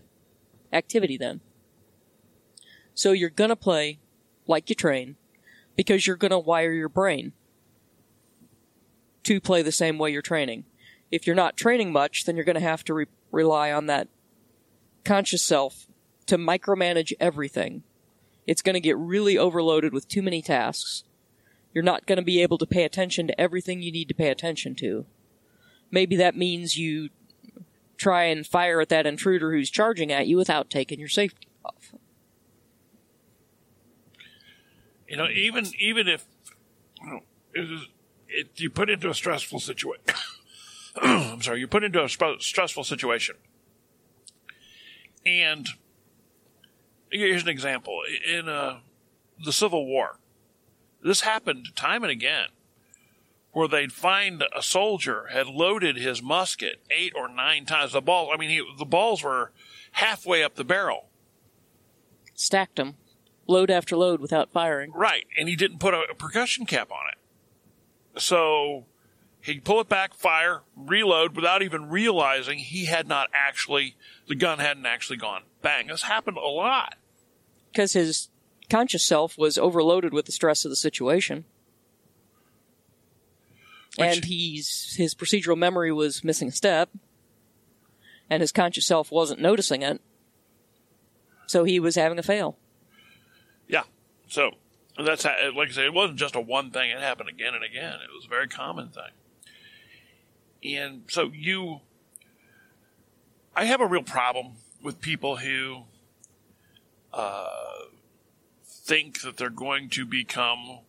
activity 0.71 1.17
then. 1.17 1.41
So 2.93 3.11
you're 3.11 3.29
gonna 3.29 3.55
play 3.55 3.99
like 4.47 4.69
you 4.69 4.75
train 4.75 5.15
because 5.75 6.07
you're 6.07 6.15
gonna 6.15 6.39
wire 6.39 6.71
your 6.71 6.89
brain 6.89 7.33
to 9.23 9.41
play 9.41 9.61
the 9.61 9.71
same 9.71 9.97
way 9.97 10.11
you're 10.11 10.21
training. 10.21 10.65
If 11.11 11.25
you're 11.27 11.35
not 11.35 11.57
training 11.57 11.91
much, 11.91 12.25
then 12.25 12.35
you're 12.35 12.45
gonna 12.45 12.59
have 12.59 12.83
to 12.85 12.93
re- 12.93 13.05
rely 13.31 13.71
on 13.71 13.87
that 13.87 14.07
conscious 15.03 15.43
self 15.43 15.87
to 16.27 16.37
micromanage 16.37 17.13
everything. 17.19 17.83
It's 18.47 18.61
gonna 18.61 18.79
get 18.79 18.97
really 18.97 19.37
overloaded 19.37 19.91
with 19.93 20.07
too 20.07 20.21
many 20.21 20.41
tasks 20.41 21.03
you're 21.75 21.83
not 21.83 22.07
going 22.07 22.15
to 22.15 22.23
be 22.23 22.41
able 22.41 22.57
to 22.57 22.65
pay 22.65 22.85
attention 22.85 23.27
to 23.27 23.39
everything 23.39 23.81
you 23.81 23.91
need 23.91 24.07
to 24.07 24.13
pay 24.13 24.29
attention 24.29 24.75
to. 24.75 25.05
Maybe 25.91 26.15
that 26.15 26.35
means 26.35 26.77
you 26.77 27.09
try 27.97 28.23
and 28.23 28.47
fire 28.47 28.79
at 28.79 28.89
that 28.89 29.05
intruder 29.05 29.51
who's 29.51 29.69
charging 29.69 30.11
at 30.11 30.25
you 30.25 30.37
without 30.37 30.69
taking 30.69 30.99
your 30.99 31.09
safety 31.09 31.47
off. 31.65 31.93
You 35.07 35.17
know, 35.17 35.27
even 35.27 35.65
even 35.77 36.07
if 36.07 36.25
you 37.03 37.09
know, 37.11 37.19
it, 38.27 38.47
you 38.55 38.69
put 38.69 38.89
into 38.89 39.09
a 39.09 39.13
stressful 39.13 39.59
situation. 39.59 40.01
I'm 41.01 41.41
sorry, 41.41 41.59
you 41.59 41.67
put 41.67 41.83
into 41.83 42.01
a 42.01 42.07
sp- 42.09 42.39
stressful 42.39 42.85
situation. 42.85 43.35
And 45.25 45.67
here's 47.11 47.43
an 47.43 47.49
example. 47.49 48.01
In 48.27 48.47
uh, 48.47 48.79
the 49.43 49.51
Civil 49.51 49.85
War, 49.85 50.19
this 51.05 51.21
happened 51.21 51.67
time 51.75 52.03
and 52.03 52.11
again, 52.11 52.47
where 53.51 53.67
they'd 53.67 53.93
find 53.93 54.43
a 54.53 54.63
soldier 54.63 55.27
had 55.31 55.45
loaded 55.47 55.95
his 55.95 56.21
musket 56.21 56.81
eight 56.89 57.13
or 57.15 57.29
nine 57.29 57.65
times. 57.65 57.93
The 57.93 58.01
balls, 58.01 58.31
I 58.33 58.37
mean, 58.37 58.49
he, 58.49 58.61
the 58.77 58.85
balls 58.85 59.23
were 59.23 59.51
halfway 59.93 60.43
up 60.43 60.55
the 60.55 60.63
barrel. 60.63 61.09
Stacked 62.33 62.77
them, 62.77 62.95
load 63.47 63.69
after 63.69 63.95
load 63.95 64.19
without 64.19 64.51
firing. 64.51 64.91
Right, 64.93 65.25
and 65.37 65.47
he 65.47 65.55
didn't 65.55 65.79
put 65.79 65.93
a, 65.93 66.01
a 66.11 66.15
percussion 66.15 66.65
cap 66.65 66.91
on 66.91 67.07
it. 67.11 68.19
So 68.19 68.85
he'd 69.41 69.63
pull 69.63 69.79
it 69.81 69.87
back, 69.87 70.15
fire, 70.15 70.63
reload 70.75 71.35
without 71.35 71.61
even 71.61 71.89
realizing 71.89 72.57
he 72.57 72.85
had 72.85 73.07
not 73.07 73.29
actually, 73.31 73.95
the 74.27 74.35
gun 74.35 74.57
hadn't 74.57 74.87
actually 74.87 75.17
gone 75.17 75.43
bang. 75.61 75.87
This 75.87 76.03
happened 76.03 76.37
a 76.37 76.47
lot. 76.47 76.95
Because 77.71 77.93
his 77.93 78.29
conscious 78.69 79.03
self 79.03 79.37
was 79.37 79.57
overloaded 79.57 80.13
with 80.13 80.25
the 80.25 80.31
stress 80.31 80.65
of 80.65 80.69
the 80.69 80.75
situation. 80.75 81.45
Which- 83.97 84.07
and 84.07 84.25
he's 84.25 84.95
his 84.97 85.15
procedural 85.15 85.57
memory 85.57 85.91
was 85.91 86.23
missing 86.23 86.49
a 86.49 86.51
step, 86.51 86.89
and 88.29 88.41
his 88.41 88.51
conscious 88.51 88.85
self 88.85 89.11
wasn't 89.11 89.39
noticing 89.41 89.81
it. 89.81 90.01
So 91.47 91.63
he 91.63 91.79
was 91.79 91.95
having 91.95 92.19
a 92.19 92.23
fail. 92.23 92.57
Yeah. 93.67 93.83
So 94.27 94.51
that's 94.97 95.23
how, 95.23 95.35
like 95.55 95.69
I 95.69 95.71
said, 95.71 95.85
it 95.85 95.93
wasn't 95.93 96.19
just 96.19 96.35
a 96.35 96.41
one 96.41 96.71
thing. 96.71 96.89
It 96.89 96.99
happened 96.99 97.29
again 97.29 97.53
and 97.53 97.63
again. 97.63 97.93
It 97.93 98.13
was 98.13 98.25
a 98.25 98.29
very 98.29 98.47
common 98.47 98.89
thing. 98.89 99.11
And 100.63 101.03
so 101.07 101.31
you, 101.33 101.81
I 103.55 103.65
have 103.65 103.81
a 103.81 103.85
real 103.85 104.03
problem 104.03 104.53
with 104.81 104.99
people 104.99 105.37
who 105.37 105.83
uh, 107.13 107.57
think 108.85 109.21
that 109.21 109.37
they're 109.37 109.49
going 109.49 109.89
to 109.89 110.05
become 110.05 110.79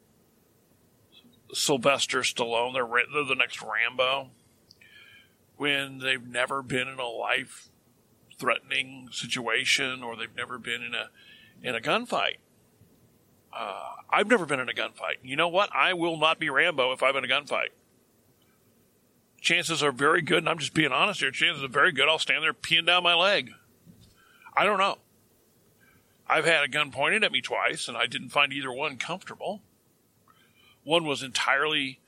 Sylvester 1.53 2.21
Stallone. 2.21 2.75
They're, 2.75 2.87
they're 3.13 3.25
the 3.25 3.35
next 3.35 3.63
Rambo 3.63 4.31
when 5.57 5.99
they've 5.99 6.27
never 6.27 6.63
been 6.63 6.89
in 6.89 6.99
a 6.99 7.09
life 7.09 7.69
threatening 8.39 9.09
situation 9.13 10.03
or 10.03 10.15
they've 10.15 10.37
never 10.37 10.59
been 10.59 10.83
in 10.83 10.95
a 10.95 11.09
in 11.63 11.75
a 11.75 11.81
gunfight. 11.81 12.37
Uh, 13.51 13.95
I've 14.11 14.27
never 14.27 14.45
been 14.45 14.61
in 14.61 14.69
a 14.69 14.75
gunfight. 14.75 15.17
You 15.23 15.37
know 15.37 15.49
what? 15.49 15.71
I 15.75 15.95
will 15.95 16.19
not 16.19 16.39
be 16.39 16.51
Rambo 16.51 16.93
if 16.93 17.03
I'm 17.03 17.17
in 17.17 17.25
a 17.25 17.29
gunfight. 17.29 17.71
Chances 19.41 19.83
are 19.83 19.93
very 19.93 20.21
good, 20.21 20.39
and 20.39 20.49
I'm 20.51 20.59
just 20.59 20.75
being 20.75 20.93
honest 20.93 21.21
here. 21.21 21.31
Chances 21.31 21.65
are 21.65 21.69
very 21.69 21.93
good. 21.93 22.09
I'll 22.09 22.19
stand 22.19 22.43
there 22.43 22.53
peeing 22.53 22.85
down 22.85 23.03
my 23.03 23.15
leg. 23.15 23.53
I 24.55 24.65
don't 24.65 24.79
know. 24.79 24.99
I've 26.29 26.45
had 26.45 26.65
a 26.65 26.69
gun 26.69 26.91
pointed 26.91 27.23
at 27.25 27.33
me 27.33 27.41
twice, 27.41 27.89
and 27.89 27.97
I 27.97 28.07
didn't 28.07 28.31
find 28.31 28.53
either 28.53 28.73
one 28.73 28.97
comfortable. 28.97 29.63
One 30.83 31.05
was 31.05 31.23
entirely 31.23 32.01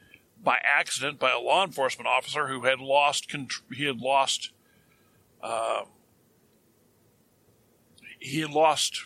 by 0.42 0.58
accident 0.62 1.18
by 1.18 1.32
a 1.32 1.38
law 1.38 1.64
enforcement 1.64 2.06
officer 2.06 2.46
who 2.48 2.62
had 2.62 2.78
lost 2.78 3.30
he 3.72 3.84
had 3.84 4.00
lost 4.00 4.50
um, 5.42 5.86
he 8.20 8.40
had 8.40 8.50
lost 8.50 9.04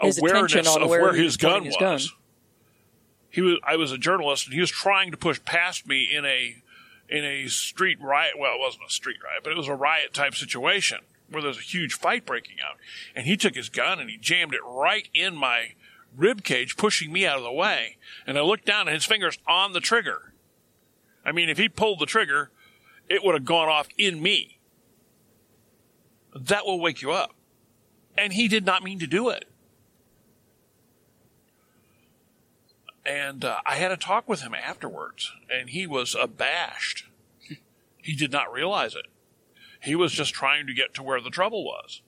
His 0.00 0.18
awareness 0.18 0.76
of 0.76 0.88
where 0.88 1.02
where 1.02 1.14
his 1.14 1.36
gun 1.36 1.62
pointing 1.62 1.66
was. 1.80 2.02
his 2.02 2.10
gun. 2.10 2.18
He 3.30 3.40
was 3.40 3.58
I 3.64 3.76
was 3.76 3.92
a 3.92 3.98
journalist 3.98 4.46
and 4.46 4.54
he 4.54 4.60
was 4.60 4.70
trying 4.70 5.10
to 5.10 5.16
push 5.16 5.42
past 5.44 5.86
me 5.86 6.08
in 6.12 6.24
a 6.24 6.56
in 7.08 7.24
a 7.24 7.48
street 7.48 8.00
riot 8.00 8.34
well 8.38 8.54
it 8.54 8.60
wasn't 8.60 8.84
a 8.86 8.92
street 8.92 9.18
riot, 9.24 9.42
but 9.42 9.50
it 9.50 9.56
was 9.56 9.68
a 9.68 9.74
riot 9.74 10.14
type 10.14 10.34
situation 10.34 10.98
where 11.32 11.42
there's 11.42 11.58
a 11.58 11.62
huge 11.62 11.94
fight 11.94 12.26
breaking 12.26 12.56
out. 12.64 12.76
And 13.14 13.26
he 13.26 13.36
took 13.36 13.54
his 13.54 13.68
gun 13.68 13.98
and 14.00 14.10
he 14.10 14.16
jammed 14.16 14.54
it 14.54 14.60
right 14.64 15.08
in 15.14 15.36
my 15.36 15.74
rib 16.16 16.44
cage, 16.44 16.76
pushing 16.76 17.12
me 17.12 17.26
out 17.26 17.38
of 17.38 17.44
the 17.44 17.52
way. 17.52 17.96
And 18.26 18.38
I 18.38 18.42
looked 18.42 18.66
down 18.66 18.88
and 18.88 18.94
his 18.94 19.04
fingers 19.04 19.38
on 19.46 19.72
the 19.72 19.80
trigger. 19.80 20.32
I 21.24 21.32
mean, 21.32 21.48
if 21.48 21.58
he 21.58 21.68
pulled 21.68 21.98
the 21.98 22.06
trigger, 22.06 22.50
it 23.08 23.24
would 23.24 23.34
have 23.34 23.44
gone 23.44 23.68
off 23.68 23.88
in 23.96 24.22
me. 24.22 24.58
That 26.34 26.64
will 26.64 26.80
wake 26.80 27.02
you 27.02 27.12
up. 27.12 27.34
And 28.16 28.32
he 28.32 28.48
did 28.48 28.64
not 28.64 28.82
mean 28.82 28.98
to 28.98 29.06
do 29.06 29.28
it. 29.28 29.46
And 33.04 33.44
uh, 33.44 33.60
I 33.66 33.76
had 33.76 33.90
a 33.90 33.96
talk 33.96 34.28
with 34.28 34.42
him 34.42 34.54
afterwards, 34.54 35.32
and 35.50 35.70
he 35.70 35.86
was 35.86 36.14
abashed. 36.18 37.06
He 37.96 38.14
did 38.14 38.30
not 38.30 38.52
realize 38.52 38.94
it. 38.94 39.06
He 39.82 39.94
was 39.94 40.12
just 40.12 40.32
trying 40.32 40.66
to 40.66 40.74
get 40.74 40.94
to 40.94 41.02
where 41.02 41.20
the 41.20 41.30
trouble 41.30 41.64
was. 41.64 42.02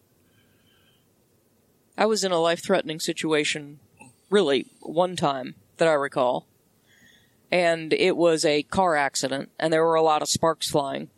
I 1.99 2.07
was 2.07 2.25
in 2.25 2.33
a 2.33 2.39
life 2.39 2.63
threatening 2.63 3.01
situation, 3.01 3.81
really, 4.31 4.67
one 4.81 5.17
time 5.17 5.55
that 5.77 5.89
I 5.89 5.93
recall. 5.93 6.47
And 7.51 7.93
it 7.93 8.17
was 8.17 8.45
a 8.45 8.63
car 8.65 8.97
accident, 8.97 9.51
and 9.59 9.73
there 9.73 9.85
were 9.85 9.95
a 9.95 10.03
lot 10.03 10.23
of 10.23 10.29
sparks 10.29 10.71
flying. 10.71 11.11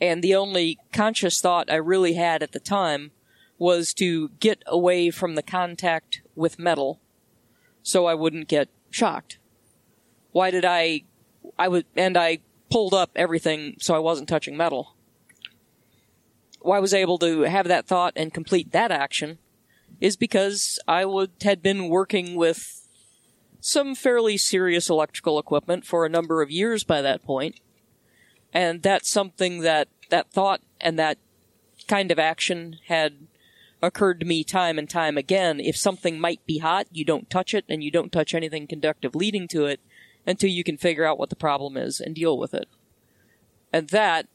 And 0.00 0.22
the 0.22 0.34
only 0.34 0.78
conscious 0.92 1.40
thought 1.40 1.70
I 1.70 1.76
really 1.76 2.14
had 2.14 2.42
at 2.42 2.52
the 2.52 2.60
time 2.60 3.12
was 3.58 3.94
to 3.94 4.30
get 4.40 4.62
away 4.66 5.10
from 5.10 5.36
the 5.36 5.42
contact 5.42 6.22
with 6.34 6.58
metal 6.58 7.00
so 7.84 8.06
I 8.06 8.14
wouldn't 8.14 8.48
get 8.48 8.68
shocked. 8.90 9.38
Why 10.32 10.50
did 10.50 10.64
I, 10.64 11.02
I 11.58 11.68
would, 11.68 11.86
and 11.96 12.16
I 12.16 12.40
pulled 12.70 12.94
up 12.94 13.10
everything 13.14 13.76
so 13.78 13.94
I 13.94 14.00
wasn't 14.00 14.28
touching 14.28 14.56
metal. 14.56 14.91
Why 16.62 16.76
I 16.76 16.80
was 16.80 16.94
able 16.94 17.18
to 17.18 17.42
have 17.42 17.68
that 17.68 17.86
thought 17.86 18.12
and 18.16 18.32
complete 18.32 18.72
that 18.72 18.90
action 18.90 19.38
is 20.00 20.16
because 20.16 20.78
I 20.88 21.04
would 21.04 21.30
had 21.42 21.62
been 21.62 21.88
working 21.88 22.34
with 22.34 22.88
some 23.60 23.94
fairly 23.94 24.36
serious 24.36 24.90
electrical 24.90 25.38
equipment 25.38 25.84
for 25.86 26.04
a 26.04 26.10
number 26.10 26.42
of 26.42 26.50
years 26.50 26.82
by 26.84 27.00
that 27.02 27.22
point, 27.22 27.60
and 28.52 28.82
that's 28.82 29.10
something 29.10 29.60
that 29.60 29.88
that 30.10 30.30
thought 30.30 30.60
and 30.80 30.98
that 30.98 31.18
kind 31.88 32.10
of 32.10 32.18
action 32.18 32.78
had 32.86 33.26
occurred 33.80 34.20
to 34.20 34.26
me 34.26 34.44
time 34.44 34.78
and 34.78 34.88
time 34.88 35.18
again. 35.18 35.60
If 35.60 35.76
something 35.76 36.20
might 36.20 36.44
be 36.46 36.58
hot, 36.58 36.86
you 36.92 37.04
don't 37.04 37.30
touch 37.30 37.54
it, 37.54 37.64
and 37.68 37.82
you 37.82 37.90
don't 37.90 38.12
touch 38.12 38.34
anything 38.34 38.66
conductive 38.66 39.14
leading 39.14 39.48
to 39.48 39.66
it 39.66 39.80
until 40.26 40.50
you 40.50 40.64
can 40.64 40.76
figure 40.76 41.04
out 41.04 41.18
what 41.18 41.30
the 41.30 41.36
problem 41.36 41.76
is 41.76 42.00
and 42.00 42.14
deal 42.14 42.38
with 42.38 42.54
it. 42.54 42.68
And 43.72 43.88
that 43.88 44.26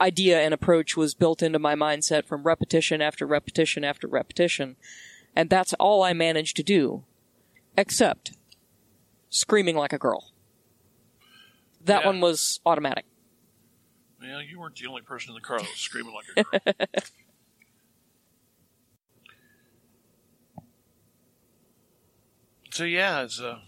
idea 0.00 0.40
and 0.40 0.52
approach 0.52 0.96
was 0.96 1.14
built 1.14 1.42
into 1.42 1.58
my 1.58 1.74
mindset 1.74 2.24
from 2.26 2.42
repetition 2.42 3.00
after 3.00 3.26
repetition 3.26 3.84
after 3.84 4.06
repetition. 4.06 4.76
And 5.36 5.50
that's 5.50 5.72
all 5.74 6.02
I 6.02 6.12
managed 6.12 6.56
to 6.56 6.62
do. 6.62 7.04
Except 7.76 8.32
screaming 9.30 9.76
like 9.76 9.92
a 9.92 9.98
girl. 9.98 10.32
That 11.84 12.02
Yeah. 12.02 12.06
one 12.06 12.20
was 12.20 12.60
automatic. 12.64 13.04
Well, 14.20 14.42
you 14.42 14.58
weren't 14.58 14.76
the 14.76 14.86
only 14.86 15.02
person 15.02 15.30
in 15.30 15.34
the 15.34 15.40
car 15.40 15.58
that 15.58 15.68
was 15.68 15.78
screaming 15.78 16.14
like 16.14 16.26
a 16.36 16.42
girl. 16.74 16.86
so 22.70 22.84
yeah, 22.84 23.22
it's 23.22 23.40
a 23.40 23.60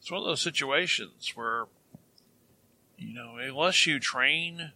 it's 0.00 0.10
one 0.10 0.20
of 0.20 0.26
those 0.26 0.40
situations 0.42 1.32
where 1.34 1.64
you 2.98 3.14
know 3.14 3.36
unless 3.36 3.86
you 3.86 3.98
train 3.98 4.72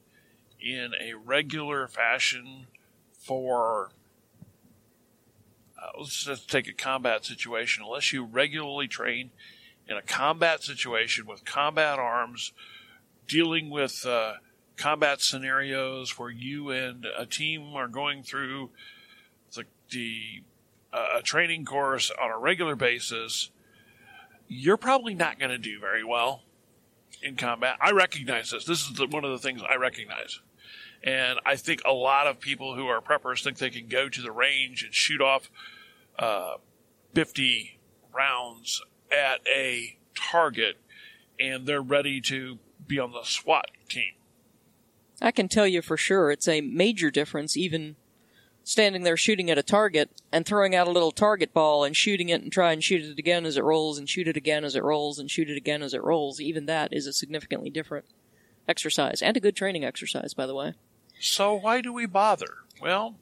in 0.60 0.92
a 1.00 1.14
regular 1.14 1.86
fashion 1.86 2.66
for 3.12 3.90
uh, 5.80 5.98
let's 5.98 6.24
just 6.24 6.50
take 6.50 6.66
a 6.66 6.72
combat 6.72 7.24
situation 7.24 7.84
unless 7.84 8.12
you 8.12 8.24
regularly 8.24 8.88
train 8.88 9.30
in 9.86 9.96
a 9.96 10.02
combat 10.02 10.62
situation 10.62 11.26
with 11.26 11.44
combat 11.44 11.98
arms 11.98 12.52
dealing 13.26 13.70
with 13.70 14.04
uh, 14.06 14.34
combat 14.76 15.20
scenarios 15.20 16.18
where 16.18 16.30
you 16.30 16.70
and 16.70 17.06
a 17.16 17.26
team 17.26 17.74
are 17.74 17.88
going 17.88 18.22
through 18.22 18.70
the, 19.54 19.64
the 19.90 20.42
uh, 20.92 21.18
a 21.18 21.22
training 21.22 21.64
course 21.64 22.10
on 22.20 22.30
a 22.30 22.38
regular 22.38 22.74
basis, 22.74 23.50
you're 24.46 24.76
probably 24.76 25.14
not 25.14 25.38
going 25.38 25.50
to 25.50 25.58
do 25.58 25.78
very 25.78 26.02
well 26.04 26.42
in 27.22 27.36
combat. 27.36 27.76
I 27.80 27.90
recognize 27.90 28.50
this. 28.50 28.64
This 28.64 28.88
is 28.88 28.94
the, 28.94 29.06
one 29.06 29.24
of 29.24 29.30
the 29.30 29.38
things 29.38 29.62
I 29.68 29.76
recognize. 29.76 30.40
And 31.08 31.40
I 31.46 31.56
think 31.56 31.80
a 31.86 31.92
lot 31.92 32.26
of 32.26 32.38
people 32.38 32.74
who 32.74 32.86
are 32.88 33.00
preppers 33.00 33.42
think 33.42 33.56
they 33.56 33.70
can 33.70 33.86
go 33.86 34.10
to 34.10 34.20
the 34.20 34.30
range 34.30 34.82
and 34.82 34.94
shoot 34.94 35.22
off 35.22 35.50
uh, 36.18 36.56
50 37.14 37.78
rounds 38.12 38.82
at 39.10 39.40
a 39.48 39.96
target 40.14 40.76
and 41.40 41.66
they're 41.66 41.80
ready 41.80 42.20
to 42.20 42.58
be 42.86 42.98
on 42.98 43.12
the 43.12 43.22
SWAT 43.22 43.70
team. 43.88 44.12
I 45.22 45.30
can 45.30 45.48
tell 45.48 45.66
you 45.66 45.80
for 45.80 45.96
sure 45.96 46.30
it's 46.30 46.46
a 46.46 46.60
major 46.60 47.10
difference 47.10 47.56
even 47.56 47.96
standing 48.62 49.02
there 49.02 49.16
shooting 49.16 49.50
at 49.50 49.56
a 49.56 49.62
target 49.62 50.10
and 50.30 50.44
throwing 50.44 50.74
out 50.74 50.88
a 50.88 50.92
little 50.92 51.10
target 51.10 51.54
ball 51.54 51.84
and 51.84 51.96
shooting 51.96 52.28
it 52.28 52.42
and 52.42 52.52
try 52.52 52.70
and 52.70 52.84
shoot 52.84 53.02
it 53.02 53.18
again 53.18 53.46
as 53.46 53.56
it 53.56 53.64
rolls 53.64 53.96
and 53.96 54.10
shoot 54.10 54.28
it 54.28 54.36
again 54.36 54.62
as 54.62 54.74
it 54.74 54.84
rolls 54.84 55.18
and 55.18 55.30
shoot 55.30 55.48
it 55.48 55.56
again 55.56 55.82
as 55.82 55.94
it 55.94 56.04
rolls, 56.04 56.38
even 56.38 56.66
that 56.66 56.92
is 56.92 57.06
a 57.06 57.14
significantly 57.14 57.70
different 57.70 58.04
exercise 58.68 59.22
and 59.22 59.38
a 59.38 59.40
good 59.40 59.56
training 59.56 59.86
exercise, 59.86 60.34
by 60.34 60.44
the 60.44 60.54
way. 60.54 60.74
So 61.20 61.54
why 61.54 61.80
do 61.80 61.92
we 61.92 62.06
bother? 62.06 62.58
Well, 62.80 63.16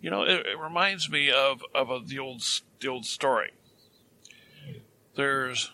you 0.00 0.10
know, 0.10 0.22
it, 0.22 0.46
it 0.46 0.58
reminds 0.58 1.10
me 1.10 1.30
of 1.30 1.62
of 1.74 2.08
the 2.08 2.18
old 2.18 2.42
the 2.80 2.88
old 2.88 3.06
story. 3.06 3.52
There's 5.14 5.70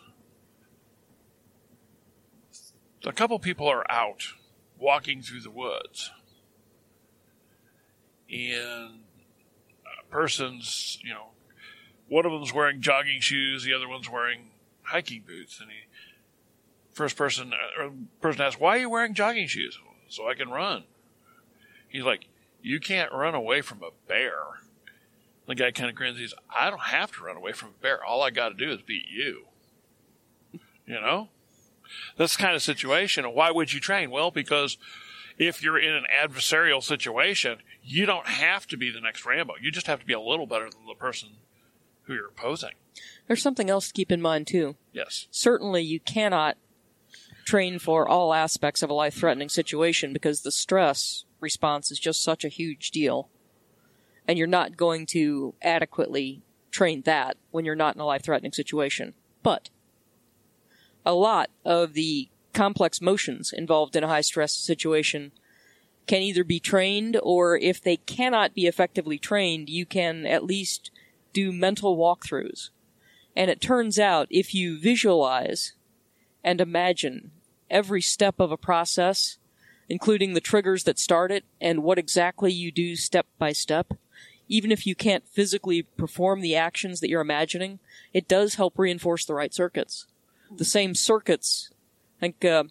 a 3.05 3.13
couple 3.13 3.39
people 3.39 3.69
are 3.69 3.89
out 3.91 4.25
walking 4.79 5.23
through 5.23 5.41
the 5.41 5.51
woods, 5.51 6.11
and 8.31 9.01
a 9.87 10.11
person's, 10.11 10.99
you 11.03 11.15
know, 11.15 11.29
one 12.09 12.27
of 12.27 12.33
them's 12.33 12.53
wearing 12.53 12.81
jogging 12.81 13.21
shoes, 13.21 13.65
the 13.65 13.75
other 13.75 13.89
one's 13.89 14.11
wearing 14.11 14.51
hiking 14.83 15.23
boots, 15.27 15.61
and 15.61 15.71
he 15.71 15.77
first 16.93 17.17
person 17.17 17.53
uh, 17.53 17.83
or 17.83 17.93
person 18.21 18.43
asks, 18.43 18.61
"Why 18.61 18.77
are 18.77 18.81
you 18.81 18.91
wearing 18.91 19.15
jogging 19.15 19.47
shoes?" 19.47 19.79
So 20.09 20.29
I 20.29 20.35
can 20.35 20.51
run. 20.51 20.85
He's 21.89 22.05
like, 22.05 22.27
"You 22.63 22.81
can't 22.81 23.13
run 23.13 23.35
away 23.35 23.61
from 23.61 23.83
a 23.83 23.91
bear." 24.07 24.61
The 25.47 25.55
guy 25.55 25.71
kind 25.71 25.89
of 25.89 25.97
grins. 25.97 26.19
He's, 26.19 26.35
"I 26.55 26.71
don't 26.71 26.79
have 26.81 27.13
to 27.13 27.25
run 27.25 27.37
away 27.37 27.53
from 27.53 27.71
a 27.71 27.83
bear. 27.83 28.05
All 28.05 28.23
I 28.23 28.31
got 28.31 28.51
to 28.51 28.55
do 28.55 28.71
is 28.71 28.83
beat 28.83 29.07
you." 29.09 29.47
You 30.87 31.01
know, 31.01 31.29
this 32.17 32.37
kind 32.37 32.55
of 32.55 32.63
situation. 32.63 33.25
Why 33.33 33.51
would 33.51 33.73
you 33.73 33.81
train? 33.81 34.11
Well, 34.11 34.31
because 34.31 34.79
if 35.39 35.63
you're 35.63 35.79
in 35.79 35.95
an 35.95 36.07
adversarial 36.11 36.83
situation, 36.83 37.59
you 37.83 38.07
don't 38.07 38.27
have 38.27 38.67
to 38.69 38.77
be 38.77 38.91
the 38.91 39.01
next 39.01 39.25
Rambo. 39.25 39.55
You 39.61 39.71
just 39.71 39.87
have 39.87 40.01
to 40.01 40.07
be 40.07 40.13
a 40.13 40.21
little 40.21 40.47
better 40.47 40.69
than 40.71 40.87
the 40.87 40.95
person 40.95 41.37
who 42.03 42.15
you're 42.15 42.29
opposing. 42.29 42.73
There's 43.27 43.43
something 43.43 43.71
else 43.71 43.89
to 43.89 43.95
keep 43.95 44.11
in 44.11 44.23
mind 44.23 44.47
too. 44.47 44.77
Yes. 44.93 45.27
Certainly, 45.31 45.83
you 45.83 46.01
cannot 46.01 46.57
train 47.45 47.79
for 47.79 48.09
all 48.09 48.35
aspects 48.35 48.83
of 48.83 48.91
a 48.91 48.95
life 48.95 49.15
threatening 49.15 49.49
situation 49.49 50.13
because 50.13 50.43
the 50.43 50.51
stress 50.51 51.25
response 51.41 51.91
is 51.91 51.99
just 51.99 52.23
such 52.23 52.45
a 52.45 52.49
huge 52.49 52.91
deal. 52.91 53.29
And 54.27 54.39
you're 54.39 54.47
not 54.47 54.77
going 54.77 55.07
to 55.07 55.55
adequately 55.63 56.43
train 56.71 57.03
that 57.03 57.37
when 57.51 57.65
you're 57.65 57.75
not 57.75 57.95
in 57.95 58.01
a 58.01 58.07
life 58.07 58.23
threatening 58.23 58.53
situation. 58.53 59.15
But 59.43 59.71
a 61.05 61.15
lot 61.15 61.51
of 61.65 61.95
the 61.95 62.29
complex 62.53 63.01
motions 63.01 63.53
involved 63.53 63.97
in 63.97 64.05
a 64.05 64.09
high 64.09 64.21
stress 64.21 64.53
situation 64.53 65.33
can 66.07 66.23
either 66.23 66.45
be 66.45 66.59
trained 66.59 67.19
or 67.23 67.57
if 67.57 67.81
they 67.81 67.97
cannot 67.97 68.55
be 68.55 68.67
effectively 68.67 69.19
trained, 69.19 69.69
you 69.69 69.87
can 69.87 70.27
at 70.27 70.45
least 70.45 70.91
do 71.33 71.53
mental 71.53 71.97
walkthroughs. 71.97 72.71
And 73.37 73.51
it 73.51 73.61
turns 73.61 73.99
out 73.99 74.27
if 74.31 74.55
you 74.55 74.81
visualize 74.81 75.75
and 76.43 76.61
imagine 76.61 77.31
every 77.71 78.03
step 78.03 78.41
of 78.41 78.51
a 78.51 78.57
process, 78.57 79.39
including 79.89 80.35
the 80.35 80.41
triggers 80.41 80.85
that 80.85 80.99
start 80.99 81.31
it 81.31 81.45
and 81.61 81.83
what 81.83 81.99
exactly 81.99 82.53
you 82.53 82.71
do 82.71 82.97
step 82.97 83.27
by 83.39 83.53
step, 83.53 83.95
even 84.49 84.73
if 84.73 84.87
you 84.87 84.95
can't 84.95 85.29
physically 85.29 85.83
perform 85.83 86.41
the 86.41 86.57
actions 86.57 87.01
that 87.01 87.09
you're 87.09 87.21
imagining, 87.21 87.79
it 88.13 88.29
does 88.29 88.55
help 88.55 88.79
reinforce 88.79 89.25
the 89.25 89.35
right 89.35 89.53
circuits 89.53 90.07
the 90.51 90.65
same 90.65 90.95
circuits. 90.95 91.71
I 92.19 92.21
think 92.21 92.45
uh, 92.45 92.65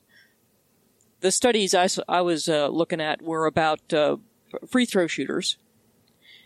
the 1.22 1.32
studies 1.32 1.74
I, 1.74 1.88
I 2.08 2.22
was 2.22 2.50
uh, 2.50 2.68
looking 2.68 3.02
at 3.02 3.22
were 3.22 3.46
about 3.46 3.94
uh, 3.94 4.18
free 4.68 4.86
throw 4.86 5.08
shooters. 5.08 5.58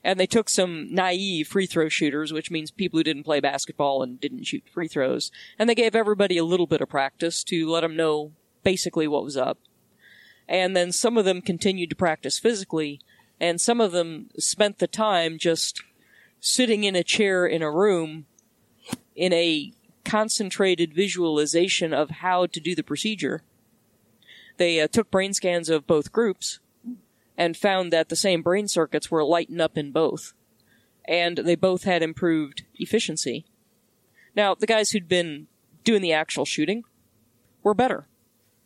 And 0.04 0.20
they 0.20 0.26
took 0.26 0.50
some 0.50 0.92
naive 0.92 1.48
free 1.48 1.68
throw 1.68 1.88
shooters, 1.88 2.34
which 2.34 2.50
means 2.50 2.72
people 2.72 2.98
who 2.98 3.04
didn't 3.04 3.24
play 3.24 3.40
basketball 3.40 4.02
and 4.02 4.20
didn't 4.20 4.46
shoot 4.46 4.64
free 4.74 4.88
throws. 4.88 5.32
And 5.60 5.70
they 5.70 5.76
gave 5.76 5.96
everybody 5.96 6.38
a 6.38 6.44
little 6.44 6.66
bit 6.66 6.82
of 6.82 6.90
practice 6.90 7.44
to 7.46 7.70
let 7.70 7.82
them 7.82 7.96
know 7.96 8.32
basically 8.64 9.08
what 9.08 9.24
was 9.24 9.38
up. 9.38 9.60
And 10.52 10.76
then 10.76 10.92
some 10.92 11.18
of 11.18 11.24
them 11.24 11.42
continued 11.42 11.92
to 11.92 11.96
practice 11.96 12.38
physically, 12.38 13.00
and 13.40 13.62
some 13.62 13.80
of 13.80 13.94
them 13.94 14.30
spent 14.38 14.80
the 14.80 14.86
time 14.86 15.38
just 15.38 15.82
sitting 16.42 16.84
in 16.84 16.94
a 16.94 17.06
chair 17.06 17.46
in 17.46 17.62
a 17.62 17.72
room 17.72 18.26
in 19.16 19.32
a 19.32 19.72
concentrated 20.04 20.94
visualization 20.94 21.94
of 21.94 22.10
how 22.10 22.48
to 22.48 22.60
do 22.60 22.76
the 22.76 22.84
procedure. 22.84 23.44
They 24.58 24.82
uh, 24.82 24.90
took 24.90 25.10
brain 25.10 25.34
scans 25.34 25.70
of 25.70 25.88
both 25.88 26.12
groups 26.12 26.60
and 27.38 27.56
found 27.56 27.94
that 27.94 28.10
the 28.10 28.18
same 28.18 28.42
brain 28.42 28.68
circuits 28.68 29.10
were 29.10 29.24
lighting 29.24 29.62
up 29.62 29.78
in 29.78 29.94
both. 29.94 30.34
And 31.06 31.38
they 31.38 31.56
both 31.56 31.86
had 31.86 32.04
improved 32.04 32.64
efficiency. 32.76 33.46
Now, 34.36 34.56
the 34.56 34.68
guys 34.68 34.92
who'd 34.92 35.08
been 35.08 35.48
doing 35.86 36.02
the 36.02 36.12
actual 36.12 36.44
shooting 36.44 36.84
were 37.64 37.74
better 37.74 38.08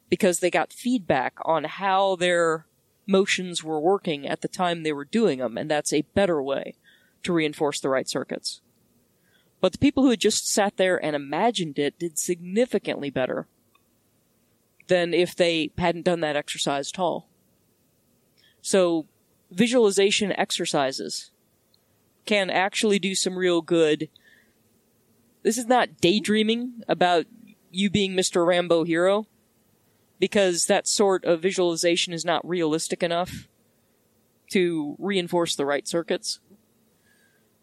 because 0.09 0.39
they 0.39 0.51
got 0.51 0.73
feedback 0.73 1.37
on 1.43 1.63
how 1.63 2.15
their 2.15 2.65
motions 3.07 3.63
were 3.63 3.79
working 3.79 4.27
at 4.27 4.41
the 4.41 4.47
time 4.47 4.83
they 4.83 4.93
were 4.93 5.05
doing 5.05 5.39
them, 5.39 5.57
and 5.57 5.69
that's 5.69 5.93
a 5.93 6.03
better 6.13 6.41
way 6.41 6.75
to 7.23 7.33
reinforce 7.33 7.79
the 7.79 7.89
right 7.89 8.07
circuits. 8.07 8.61
But 9.61 9.71
the 9.71 9.77
people 9.77 10.03
who 10.03 10.11
had 10.11 10.19
just 10.19 10.51
sat 10.51 10.77
there 10.77 11.03
and 11.03 11.15
imagined 11.15 11.79
it 11.79 11.97
did 11.97 12.19
significantly 12.19 13.09
better 13.09 13.47
than 14.87 15.13
if 15.13 15.35
they 15.35 15.71
hadn't 15.77 16.05
done 16.05 16.19
that 16.19 16.35
exercise 16.35 16.91
at 16.93 16.99
all. 16.99 17.27
So, 18.61 19.07
visualization 19.51 20.31
exercises 20.33 21.31
can 22.25 22.49
actually 22.49 22.99
do 22.99 23.15
some 23.15 23.37
real 23.37 23.61
good. 23.61 24.09
This 25.43 25.57
is 25.57 25.67
not 25.67 26.01
daydreaming 26.01 26.83
about 26.87 27.25
you 27.71 27.89
being 27.89 28.13
Mr. 28.13 28.45
Rambo 28.45 28.83
hero, 28.83 29.27
because 30.19 30.65
that 30.65 30.87
sort 30.87 31.25
of 31.25 31.41
visualization 31.41 32.13
is 32.13 32.25
not 32.25 32.47
realistic 32.47 33.03
enough 33.03 33.47
to 34.51 34.95
reinforce 34.99 35.55
the 35.55 35.65
right 35.65 35.87
circuits 35.87 36.39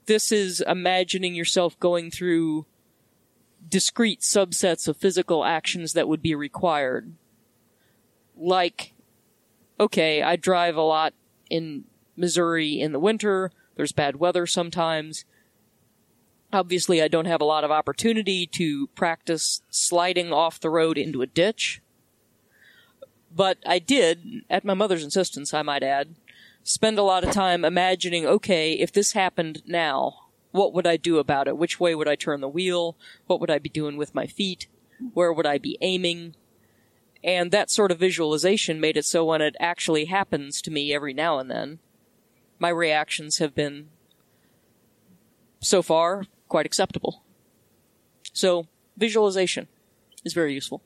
this 0.07 0.33
is 0.33 0.61
imagining 0.67 1.35
yourself 1.35 1.79
going 1.79 2.11
through 2.11 2.67
discrete 3.69 4.21
subsets 4.21 4.89
of 4.89 4.97
physical 4.97 5.45
actions 5.45 5.93
that 5.93 6.09
would 6.09 6.23
be 6.23 6.35
required. 6.35 7.15
Like, 8.37 8.95
okay, 9.79 10.23
I 10.23 10.37
drive 10.37 10.77
a 10.77 10.83
lot 10.83 11.15
in 11.49 11.85
Missouri 12.17 12.81
in 12.81 12.93
the 12.93 12.99
winter. 12.99 13.53
There's 13.77 13.93
bad 13.93 14.17
weather 14.17 14.47
sometimes. 14.47 15.25
Obviously, 16.53 17.01
I 17.01 17.09
don't 17.09 17.27
have 17.27 17.41
a 17.41 17.47
lot 17.47 17.65
of 17.65 17.71
opportunity 17.71 18.47
to 18.49 18.89
practice 18.89 19.63
sliding 19.71 20.33
off 20.33 20.61
the 20.61 20.69
road 20.69 20.99
into 20.99 21.23
a 21.23 21.27
ditch. 21.27 21.81
But 23.35 23.59
I 23.65 23.79
did, 23.79 24.43
at 24.51 24.65
my 24.65 24.75
mother's 24.75 25.05
insistence, 25.05 25.55
I 25.55 25.63
might 25.63 25.83
add, 25.83 26.17
spend 26.63 26.99
a 26.99 27.03
lot 27.03 27.25
of 27.25 27.33
time 27.33 27.65
imagining, 27.65 28.27
okay, 28.27 28.75
if 28.75 28.93
this 28.93 29.13
happened 29.13 29.63
now, 29.67 30.17
what 30.51 30.75
would 30.75 30.87
I 30.87 30.97
do 30.97 31.19
about 31.19 31.49
it? 31.49 31.57
Which 31.57 31.81
way 31.81 31.95
would 31.95 32.09
I 32.09 32.15
turn 32.15 32.41
the 32.41 32.49
wheel? 32.49 32.97
What 33.27 33.41
would 33.41 33.51
I 33.51 33.59
be 33.59 33.71
doing 33.71 33.97
with 33.97 34.15
my 34.15 34.27
feet? 34.27 34.67
Where 35.15 35.33
would 35.33 35.47
I 35.47 35.59
be 35.59 35.79
aiming? 35.81 36.37
And 37.25 37.51
that 37.51 37.71
sort 37.71 37.91
of 37.91 37.99
visualization 37.99 38.81
made 38.81 38.97
it 38.97 39.05
so 39.05 39.25
when 39.25 39.41
it 39.41 39.57
actually 39.59 40.07
happens 40.07 40.61
to 40.63 40.71
me 40.71 40.93
every 40.93 41.15
now 41.15 41.39
and 41.39 41.51
then, 41.51 41.79
my 42.59 42.69
reactions 42.69 43.39
have 43.39 43.55
been, 43.55 43.89
so 45.61 45.81
far, 45.81 46.25
quite 46.49 46.67
acceptable. 46.67 47.23
So, 48.33 48.67
visualization 48.97 49.69
is 50.25 50.35
very 50.35 50.53
useful. 50.53 50.83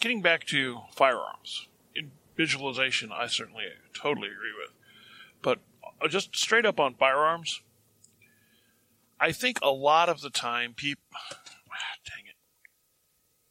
Getting 0.00 0.22
back 0.22 0.44
to 0.46 0.80
firearms 0.94 1.68
in 1.94 2.12
visualization, 2.34 3.10
I 3.12 3.26
certainly 3.26 3.64
totally 3.94 4.28
agree 4.28 4.54
with. 4.58 4.72
But 5.42 5.58
uh, 6.02 6.08
just 6.08 6.34
straight 6.34 6.64
up 6.64 6.80
on 6.80 6.94
firearms, 6.94 7.60
I 9.20 9.32
think 9.32 9.58
a 9.62 9.70
lot 9.70 10.08
of 10.08 10.22
the 10.22 10.30
time 10.30 10.72
people, 10.72 11.02
dang 12.06 12.24
it, 12.26 12.36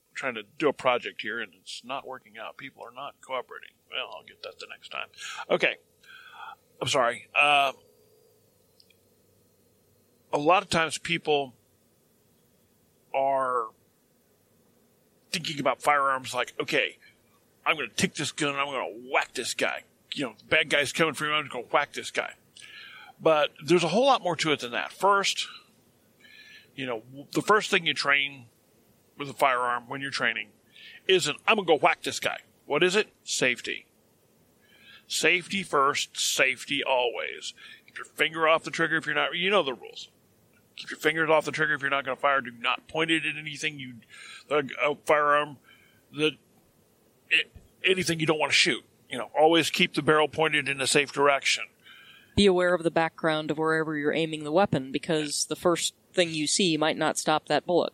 I'm 0.10 0.16
trying 0.16 0.36
to 0.36 0.44
do 0.58 0.68
a 0.68 0.74
project 0.74 1.22
here 1.22 1.40
and 1.40 1.52
it's 1.62 1.84
not 1.86 2.08
working 2.08 2.34
out. 2.42 2.58
People 2.58 2.84
are 2.84 2.94
not 2.94 3.16
cooperating. 3.22 3.76
Well, 3.92 4.10
I'll 4.16 4.24
get 4.24 4.42
that 4.42 4.60
the 4.60 4.68
next 4.72 4.90
time. 4.90 5.08
Okay. 5.52 5.76
I'm 6.82 6.88
sorry. 6.88 7.28
Uh, 7.40 7.74
a 10.34 10.38
lot 10.38 10.64
of 10.64 10.70
times 10.70 10.98
people 10.98 11.54
are 13.14 13.68
thinking 15.32 15.60
about 15.60 15.82
firearms 15.82 16.34
like, 16.34 16.54
okay, 16.60 16.98
I'm 17.66 17.76
going 17.76 17.90
to 17.90 17.96
take 17.96 18.16
this 18.16 18.32
gun 18.32 18.50
and 18.50 18.60
I'm 18.60 18.68
going 18.68 19.04
to 19.04 19.12
whack 19.12 19.34
this 19.34 19.54
guy. 19.54 19.84
You 20.14 20.26
know, 20.26 20.34
bad 20.50 20.70
guy's 20.70 20.92
coming 20.92 21.14
for 21.14 21.26
me. 21.26 21.32
I'm 21.32 21.48
going 21.48 21.66
to 21.66 21.72
whack 21.72 21.94
this 21.94 22.12
guy. 22.12 22.34
But 23.22 23.52
there's 23.64 23.84
a 23.84 23.90
whole 23.90 24.06
lot 24.06 24.24
more 24.24 24.36
to 24.38 24.52
it 24.52 24.62
than 24.62 24.72
that. 24.72 24.92
First, 24.92 25.48
you 26.76 26.86
know, 26.86 27.04
the 27.34 27.42
first 27.42 27.70
thing 27.70 27.86
you 27.86 27.94
train 27.94 28.46
with 29.18 29.30
a 29.30 29.34
firearm 29.34 29.84
when 29.88 30.02
you're 30.02 30.12
training 30.12 30.48
isn't, 31.08 31.38
I'm 31.46 31.58
going 31.58 31.68
to 31.68 31.74
go 31.74 31.78
whack 31.78 32.04
this 32.04 32.20
guy. 32.20 32.40
What 32.66 32.84
is 32.84 32.96
it? 32.96 33.10
Safety. 33.24 33.86
Safety 35.08 35.64
first, 35.64 36.18
safety 36.18 36.84
always. 36.84 37.54
Keep 37.86 37.98
your 37.98 38.06
finger 38.06 38.48
off 38.48 38.64
the 38.64 38.72
trigger 38.72 38.98
if 38.98 39.06
you're 39.06 39.16
not, 39.16 39.36
you 39.36 39.50
know 39.50 39.64
the 39.64 39.74
rules. 39.74 40.10
Keep 40.80 40.92
your 40.92 41.00
fingers 41.00 41.30
off 41.30 41.44
the 41.44 41.52
trigger 41.52 41.74
if 41.74 41.82
you're 41.82 41.90
not 41.90 42.06
going 42.06 42.16
to 42.16 42.22
fire. 42.22 42.40
Do 42.40 42.52
not 42.58 42.88
point 42.88 43.12
it 43.12 43.26
at 43.26 43.36
anything 43.36 43.80
you, 43.80 43.96
a, 44.50 44.64
a 44.82 44.96
firearm 45.06 45.58
that, 46.18 46.32
it, 47.30 47.52
anything 47.84 48.22
you 48.22 48.26
don't 48.26 48.40
want 48.40 48.54
to 48.54 48.58
shoot. 48.58 48.84
You 49.10 49.18
know, 49.18 49.30
always 49.38 49.70
keep 49.70 49.94
the 49.94 50.02
barrel 50.02 50.30
pointed 50.30 50.70
in 50.70 50.80
a 50.80 50.88
safe 50.88 51.12
direction. 51.12 51.66
Be 52.38 52.46
aware 52.46 52.74
of 52.74 52.84
the 52.84 52.92
background 52.92 53.52
of 53.52 53.58
wherever 53.58 53.98
you're 53.98 54.14
aiming 54.14 54.46
the 54.46 54.54
weapon 54.54 54.94
because 54.94 55.46
the 55.50 55.56
first 55.58 55.94
thing 56.14 56.30
you 56.30 56.48
see 56.48 56.78
might 56.78 56.98
not 56.98 57.18
stop 57.18 57.48
that 57.48 57.66
bullet. 57.66 57.92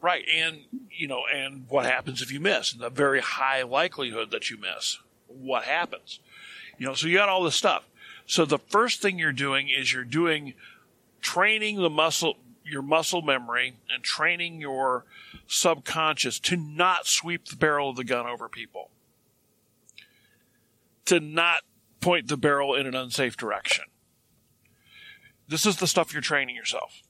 Right, 0.00 0.24
and 0.28 0.62
you 0.90 1.06
know, 1.06 1.22
and 1.32 1.66
what 1.68 1.86
happens 1.86 2.20
if 2.20 2.32
you 2.32 2.40
miss? 2.40 2.72
The 2.72 2.90
very 2.90 3.20
high 3.20 3.62
likelihood 3.62 4.32
that 4.32 4.50
you 4.50 4.58
miss. 4.58 4.98
What 5.28 5.62
happens? 5.64 6.18
You 6.78 6.86
know, 6.86 6.94
so 6.94 7.06
you 7.06 7.18
got 7.18 7.28
all 7.28 7.44
this 7.44 7.54
stuff. 7.54 7.84
So 8.26 8.44
the 8.44 8.58
first 8.58 9.00
thing 9.00 9.20
you're 9.20 9.32
doing 9.32 9.68
is 9.68 9.92
you're 9.92 10.02
doing 10.02 10.54
training 11.22 11.80
the 11.80 11.88
muscle, 11.88 12.36
your 12.64 12.82
muscle 12.82 13.22
memory, 13.22 13.78
and 13.88 14.02
training 14.02 14.60
your 14.60 15.06
subconscious 15.46 16.38
to 16.40 16.56
not 16.56 17.06
sweep 17.06 17.46
the 17.46 17.56
barrel 17.56 17.90
of 17.90 17.96
the 17.96 18.04
gun 18.04 18.26
over 18.26 18.48
people, 18.48 18.90
to 21.06 21.20
not 21.20 21.62
point 22.00 22.28
the 22.28 22.36
barrel 22.36 22.74
in 22.74 22.86
an 22.86 22.94
unsafe 22.94 23.36
direction. 23.36 23.84
This 25.48 25.64
is 25.64 25.76
the 25.76 25.86
stuff 25.86 26.12
you're 26.12 26.22
training 26.22 26.56
yourself. 26.56 27.02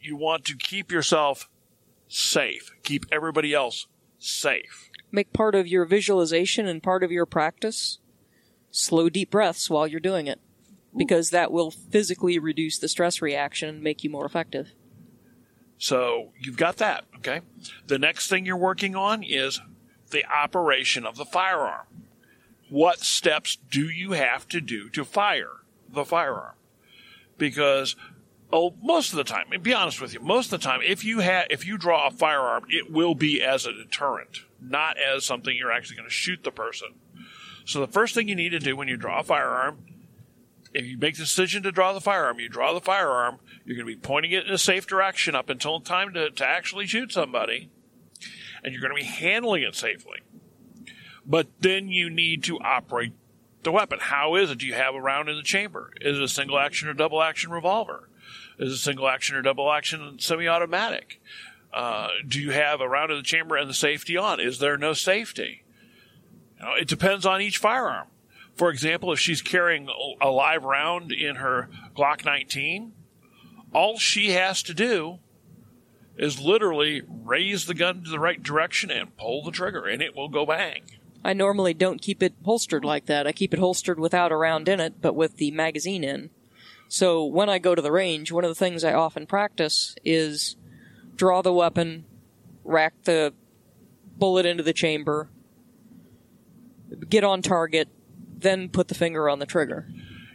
You 0.00 0.16
want 0.16 0.44
to 0.46 0.56
keep 0.56 0.92
yourself 0.92 1.48
safe. 2.06 2.70
Keep 2.82 3.06
everybody 3.10 3.52
else 3.52 3.86
safe. 4.18 4.90
Make 5.10 5.32
part 5.32 5.54
of 5.54 5.66
your 5.66 5.84
visualization 5.84 6.66
and 6.66 6.82
part 6.82 7.02
of 7.02 7.10
your 7.10 7.26
practice 7.26 7.98
slow 8.70 9.08
deep 9.08 9.30
breaths 9.30 9.70
while 9.70 9.86
you're 9.86 9.98
doing 9.98 10.26
it 10.26 10.40
because 10.96 11.30
that 11.30 11.52
will 11.52 11.70
physically 11.70 12.38
reduce 12.38 12.78
the 12.78 12.88
stress 12.88 13.20
reaction 13.22 13.68
and 13.68 13.82
make 13.82 14.02
you 14.02 14.10
more 14.10 14.24
effective. 14.24 14.72
So 15.78 16.32
you've 16.38 16.56
got 16.56 16.78
that, 16.78 17.04
okay? 17.16 17.40
The 17.86 17.98
next 17.98 18.28
thing 18.28 18.44
you're 18.44 18.56
working 18.56 18.96
on 18.96 19.22
is 19.22 19.60
the 20.10 20.24
operation 20.26 21.06
of 21.06 21.16
the 21.16 21.24
firearm. 21.24 21.86
What 22.68 23.00
steps 23.00 23.58
do 23.70 23.88
you 23.88 24.12
have 24.12 24.48
to 24.48 24.60
do 24.60 24.88
to 24.90 25.04
fire 25.04 25.62
the 25.88 26.04
firearm? 26.04 26.54
Because 27.38 27.94
oh, 28.52 28.74
most 28.82 29.12
of 29.12 29.16
the 29.16 29.24
time, 29.24 29.46
be 29.62 29.74
honest 29.74 30.00
with 30.00 30.14
you, 30.14 30.20
most 30.20 30.52
of 30.52 30.60
the 30.60 30.64
time, 30.64 30.80
if 30.84 31.04
you 31.04 31.20
have, 31.20 31.46
if 31.50 31.66
you 31.66 31.78
draw 31.78 32.08
a 32.08 32.10
firearm, 32.10 32.64
it 32.68 32.90
will 32.90 33.14
be 33.14 33.42
as 33.42 33.66
a 33.66 33.72
deterrent, 33.72 34.40
not 34.60 34.96
as 34.98 35.24
something 35.24 35.56
you're 35.56 35.72
actually 35.72 35.96
going 35.96 36.08
to 36.08 36.14
shoot 36.14 36.42
the 36.44 36.50
person. 36.50 36.88
So 37.64 37.80
the 37.80 37.92
first 37.92 38.14
thing 38.14 38.28
you 38.28 38.34
need 38.34 38.50
to 38.50 38.58
do 38.58 38.76
when 38.76 38.88
you 38.88 38.96
draw 38.96 39.20
a 39.20 39.24
firearm, 39.24 39.84
if 40.74 40.84
you 40.84 40.98
make 40.98 41.14
the 41.14 41.22
decision 41.22 41.62
to 41.62 41.72
draw 41.72 41.92
the 41.92 42.00
firearm, 42.00 42.40
you 42.40 42.48
draw 42.48 42.72
the 42.72 42.80
firearm, 42.80 43.38
you're 43.64 43.76
going 43.76 43.86
to 43.86 43.94
be 43.94 44.00
pointing 44.00 44.32
it 44.32 44.46
in 44.46 44.52
a 44.52 44.58
safe 44.58 44.86
direction 44.86 45.34
up 45.34 45.48
until 45.48 45.80
time 45.80 46.12
to, 46.14 46.30
to 46.30 46.46
actually 46.46 46.86
shoot 46.86 47.12
somebody, 47.12 47.70
and 48.62 48.72
you're 48.72 48.82
going 48.82 48.94
to 48.94 49.00
be 49.00 49.08
handling 49.08 49.62
it 49.62 49.74
safely. 49.74 50.20
But 51.26 51.48
then 51.60 51.88
you 51.88 52.08
need 52.10 52.42
to 52.44 52.58
operate 52.60 53.12
the 53.62 53.72
weapon. 53.72 53.98
How 54.00 54.34
is 54.36 54.50
it? 54.50 54.58
Do 54.58 54.66
you 54.66 54.74
have 54.74 54.94
a 54.94 55.00
round 55.00 55.28
in 55.28 55.36
the 55.36 55.42
chamber? 55.42 55.92
Is 56.00 56.16
it 56.16 56.22
a 56.22 56.28
single 56.28 56.58
action 56.58 56.88
or 56.88 56.94
double 56.94 57.22
action 57.22 57.50
revolver? 57.50 58.08
Is 58.58 58.72
it 58.72 58.76
a 58.76 58.78
single 58.78 59.08
action 59.08 59.36
or 59.36 59.42
double 59.42 59.70
action 59.70 60.18
semi 60.18 60.48
automatic? 60.48 61.20
Uh, 61.72 62.08
do 62.26 62.40
you 62.40 62.50
have 62.52 62.80
a 62.80 62.88
round 62.88 63.10
in 63.10 63.18
the 63.18 63.22
chamber 63.22 63.56
and 63.56 63.68
the 63.68 63.74
safety 63.74 64.16
on? 64.16 64.40
Is 64.40 64.58
there 64.58 64.78
no 64.78 64.94
safety? 64.94 65.64
You 66.58 66.64
know, 66.64 66.74
it 66.74 66.88
depends 66.88 67.26
on 67.26 67.40
each 67.40 67.58
firearm. 67.58 68.08
For 68.58 68.70
example, 68.70 69.12
if 69.12 69.20
she's 69.20 69.40
carrying 69.40 69.88
a 70.20 70.30
live 70.30 70.64
round 70.64 71.12
in 71.12 71.36
her 71.36 71.70
Glock 71.96 72.24
19, 72.24 72.92
all 73.72 73.98
she 73.98 74.32
has 74.32 74.64
to 74.64 74.74
do 74.74 75.20
is 76.16 76.40
literally 76.40 77.02
raise 77.08 77.66
the 77.66 77.74
gun 77.74 78.02
to 78.02 78.10
the 78.10 78.18
right 78.18 78.42
direction 78.42 78.90
and 78.90 79.16
pull 79.16 79.44
the 79.44 79.52
trigger, 79.52 79.86
and 79.86 80.02
it 80.02 80.16
will 80.16 80.28
go 80.28 80.44
bang. 80.44 80.82
I 81.24 81.34
normally 81.34 81.72
don't 81.72 82.02
keep 82.02 82.20
it 82.20 82.34
holstered 82.44 82.84
like 82.84 83.06
that. 83.06 83.28
I 83.28 83.32
keep 83.32 83.54
it 83.54 83.60
holstered 83.60 84.00
without 84.00 84.32
a 84.32 84.36
round 84.36 84.68
in 84.68 84.80
it, 84.80 85.00
but 85.00 85.14
with 85.14 85.36
the 85.36 85.52
magazine 85.52 86.02
in. 86.02 86.30
So 86.88 87.24
when 87.24 87.48
I 87.48 87.60
go 87.60 87.76
to 87.76 87.82
the 87.82 87.92
range, 87.92 88.32
one 88.32 88.44
of 88.44 88.50
the 88.50 88.56
things 88.56 88.82
I 88.82 88.92
often 88.92 89.26
practice 89.26 89.94
is 90.04 90.56
draw 91.14 91.42
the 91.42 91.52
weapon, 91.52 92.06
rack 92.64 92.94
the 93.04 93.34
bullet 94.16 94.46
into 94.46 94.64
the 94.64 94.72
chamber, 94.72 95.28
get 97.08 97.22
on 97.22 97.42
target, 97.42 97.88
then 98.40 98.68
put 98.68 98.88
the 98.88 98.94
finger 98.94 99.28
on 99.28 99.38
the 99.38 99.46
trigger. 99.46 99.88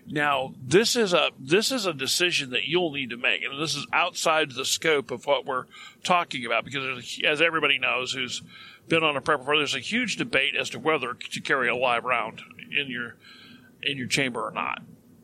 Now, 0.06 0.54
this 0.62 0.96
is 0.96 1.14
a 1.14 1.30
this 1.40 1.72
is 1.72 1.86
a 1.86 1.94
decision 1.94 2.50
that 2.52 2.66
you'll 2.66 2.92
need 2.92 3.12
to 3.12 3.18
make, 3.18 3.42
and 3.44 3.62
this 3.62 3.76
is 3.76 3.88
outside 3.94 4.52
the 4.52 4.66
scope 4.66 5.12
of 5.12 5.26
what 5.26 5.46
we're 5.46 5.66
talking 6.04 6.46
about 6.46 6.66
because, 6.66 7.20
as 7.24 7.42
everybody 7.42 7.80
knows, 7.80 8.12
who's 8.12 8.42
been 8.90 9.04
on 9.04 9.16
a 9.16 9.22
prep 9.22 9.40
before, 9.40 9.58
there's 9.58 9.76
a 9.76 9.80
huge 9.80 10.18
debate 10.18 10.56
as 10.60 10.70
to 10.72 10.80
whether 10.80 11.14
to 11.14 11.42
carry 11.42 11.70
a 11.70 11.76
live 11.76 12.04
round 12.04 12.42
in 12.78 12.90
your 12.90 13.16
in 13.82 13.98
your 13.98 14.08
chamber 14.08 14.46
or 14.46 14.52
not. 14.52 14.82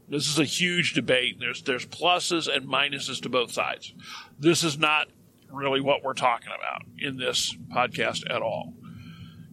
This 0.07 0.27
is 0.27 0.39
a 0.39 0.45
huge 0.45 0.93
debate. 0.93 1.39
There's 1.39 1.61
there's 1.61 1.85
pluses 1.85 2.53
and 2.53 2.67
minuses 2.67 3.21
to 3.21 3.29
both 3.29 3.51
sides. 3.51 3.93
This 4.39 4.63
is 4.63 4.77
not 4.77 5.07
really 5.51 5.81
what 5.81 6.03
we're 6.03 6.13
talking 6.13 6.51
about 6.57 6.83
in 6.97 7.17
this 7.17 7.55
podcast 7.71 8.23
at 8.33 8.41
all. 8.41 8.73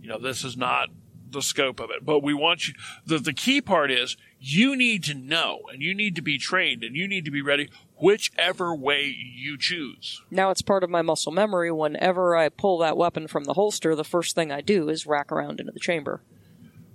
You 0.01 0.09
know, 0.09 0.19
this 0.19 0.45
is 0.45 0.57
not 0.57 0.89
the 1.37 1.42
scope 1.42 1.79
of 1.79 1.90
it. 1.90 2.05
But 2.05 2.22
we 2.25 2.35
want 2.35 2.66
you 2.66 2.75
the 3.05 3.18
the 3.18 3.33
key 3.33 3.61
part 3.61 3.90
is 3.92 4.16
you 4.40 4.75
need 4.77 5.05
to 5.05 5.14
know 5.14 5.61
and 5.72 5.81
you 5.81 5.94
need 5.94 6.16
to 6.16 6.22
be 6.22 6.38
trained 6.38 6.83
and 6.83 6.96
you 6.96 7.07
need 7.07 7.25
to 7.25 7.31
be 7.31 7.42
ready 7.42 7.68
whichever 7.96 8.75
way 8.75 9.14
you 9.16 9.57
choose. 9.57 10.22
Now 10.31 10.51
it's 10.51 10.62
part 10.62 10.83
of 10.83 10.90
my 10.90 11.03
muscle 11.03 11.33
memory. 11.33 11.70
Whenever 11.70 12.37
I 12.37 12.49
pull 12.49 12.79
that 12.79 12.96
weapon 12.96 13.29
from 13.29 13.44
the 13.44 13.55
holster, 13.55 13.94
the 13.94 14.05
first 14.05 14.35
thing 14.35 14.51
I 14.51 14.61
do 14.61 14.88
is 14.88 15.07
rack 15.07 15.31
around 15.31 15.61
into 15.61 15.72
the 15.72 15.81
chamber. 15.81 16.22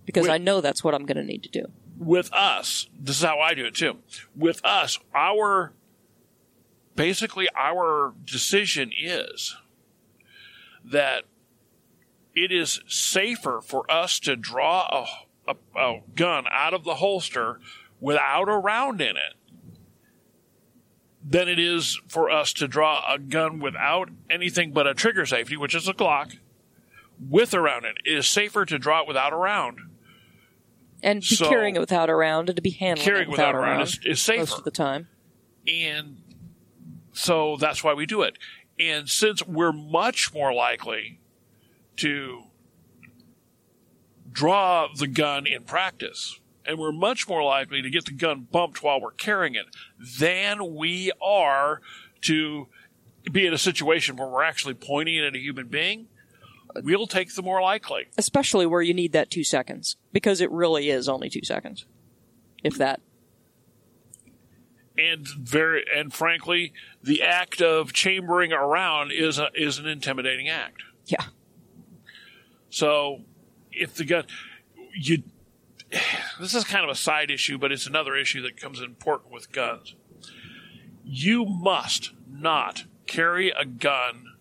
Because 0.06 0.24
With- 0.24 0.32
I 0.32 0.38
know 0.38 0.60
that's 0.62 0.84
what 0.84 0.94
I'm 0.94 1.06
going 1.06 1.18
to 1.18 1.24
need 1.24 1.44
to 1.44 1.50
do. 1.50 1.66
with 1.98 2.34
us, 2.34 2.88
this 3.00 3.18
is 3.18 3.24
how 3.24 3.40
I 3.40 3.54
do 3.54 3.66
it 3.66 3.76
too. 3.76 4.00
With 4.36 4.60
us, 4.66 4.98
our 5.16 5.74
basically 6.96 7.48
our 7.56 8.14
decision 8.26 8.92
is 9.00 9.56
that 10.84 11.24
it 12.36 12.52
is 12.52 12.82
safer 12.88 13.62
for 13.62 13.90
us 13.92 14.20
to 14.22 14.36
draw 14.36 15.06
a, 15.48 15.52
a, 15.52 15.80
a 15.80 16.02
gun 16.16 16.46
out 16.52 16.74
of 16.74 16.84
the 16.84 16.96
holster 16.96 17.60
without 18.00 18.48
a 18.50 18.58
round 18.58 19.02
in 19.02 19.16
it 19.18 19.36
than 21.24 21.48
it 21.48 21.60
is 21.60 22.00
for 22.08 22.30
us 22.32 22.52
to 22.54 22.68
draw 22.68 23.04
a 23.12 23.20
gun 23.20 23.60
without 23.60 24.10
anything 24.30 24.72
but 24.72 24.88
a 24.88 24.94
trigger 24.94 25.26
safety, 25.26 25.56
which 25.56 25.76
is 25.76 25.88
a 25.88 25.94
Glock, 25.94 26.38
with 27.30 27.54
a 27.54 27.62
round 27.62 27.86
in 27.86 27.92
it. 27.92 27.98
It 28.06 28.18
is 28.18 28.28
safer 28.28 28.66
to 28.66 28.80
draw 28.80 29.02
it 29.02 29.08
without 29.08 29.32
a 29.34 29.36
round 29.36 29.80
And 31.04 31.22
be 31.22 31.36
So- 31.36 31.50
carrying 31.50 31.76
it 31.76 31.80
without 31.80 32.10
a 32.10 32.16
round 32.16 32.50
and 32.50 32.56
to 32.56 32.62
be 32.62 32.72
handling 32.72 33.06
Carrying 33.06 33.28
it 33.28 33.32
without, 33.32 33.54
without 33.56 33.60
a 33.60 33.62
round 33.62 33.82
is- 33.84 34.00
is 34.04 34.22
safer. 34.22 34.40
most 34.40 34.58
of 34.60 34.64
the 34.64 34.72
time. 34.72 35.08
And 35.68 36.18
so 37.14 37.56
that's 37.58 37.84
why 37.84 37.94
we 37.94 38.06
do 38.08 38.24
it. 38.24 38.38
And 38.80 39.08
since 39.10 39.46
we're 39.46 39.72
much 39.72 40.34
more 40.34 40.52
likely 40.54 41.20
to 42.02 42.44
draw 44.32 44.88
the 44.96 45.08
gun 45.08 45.48
in 45.48 45.64
practice, 45.64 46.40
and 46.66 46.78
we're 46.78 46.92
much 46.92 47.28
more 47.28 47.44
likely 47.44 47.82
to 47.82 47.90
get 47.90 48.06
the 48.06 48.12
gun 48.12 48.48
bumped 48.52 48.84
while 48.84 49.02
we're 49.02 49.12
carrying 49.12 49.56
it 49.56 49.66
than 50.20 50.76
we 50.76 51.12
are 51.22 51.82
to 52.22 52.68
be 53.32 53.46
in 53.46 53.54
a 53.54 53.58
situation 53.58 54.16
where 54.16 54.28
we're 54.28 54.44
actually 54.44 54.74
pointing 54.74 55.16
it 55.16 55.24
at 55.24 55.36
a 55.36 55.40
human 55.40 55.68
being, 55.68 56.08
we'll 56.76 57.08
take 57.08 57.34
the 57.36 57.42
more 57.42 57.62
likely. 57.62 58.08
Especially 58.18 58.66
where 58.66 58.82
you 58.82 58.94
need 58.94 59.12
that 59.12 59.30
two 59.30 59.44
seconds. 59.44 59.98
Because 60.12 60.42
it 60.42 60.50
really 60.52 60.90
is 60.90 61.08
only 61.10 61.30
two 61.30 61.44
seconds. 61.44 61.86
If 62.64 62.78
that. 62.78 63.02
and 64.98 65.28
very 65.28 65.84
and 65.96 66.14
frankly, 66.14 66.74
the 67.02 67.22
act 67.22 67.62
of 67.62 67.94
chambering 67.94 68.54
around 68.54 69.12
is 69.12 69.40
a, 69.40 69.50
is 69.56 69.80
an 69.80 69.88
intimidating 69.88 70.50
act. 70.50 70.84
Yeah. 71.06 71.26
So, 72.72 73.22
if 73.72 73.94
the 73.96 74.06
gun, 74.06 74.26
you, 74.96 75.24
this 76.40 76.56
is 76.56 76.64
kind 76.64 76.84
of 76.84 76.90
a 76.90 76.96
side 76.96 77.30
issue, 77.30 77.60
but 77.60 77.72
it's 77.72 77.86
another 77.86 78.16
issue 78.16 78.42
that 78.42 78.58
comes 78.58 78.82
important 78.82 79.32
with 79.32 79.52
guns. 79.52 79.94
You 81.04 81.46
must 81.46 82.14
not 82.28 82.86
carry 83.06 83.50
a 83.50 83.66
gun 83.66 84.34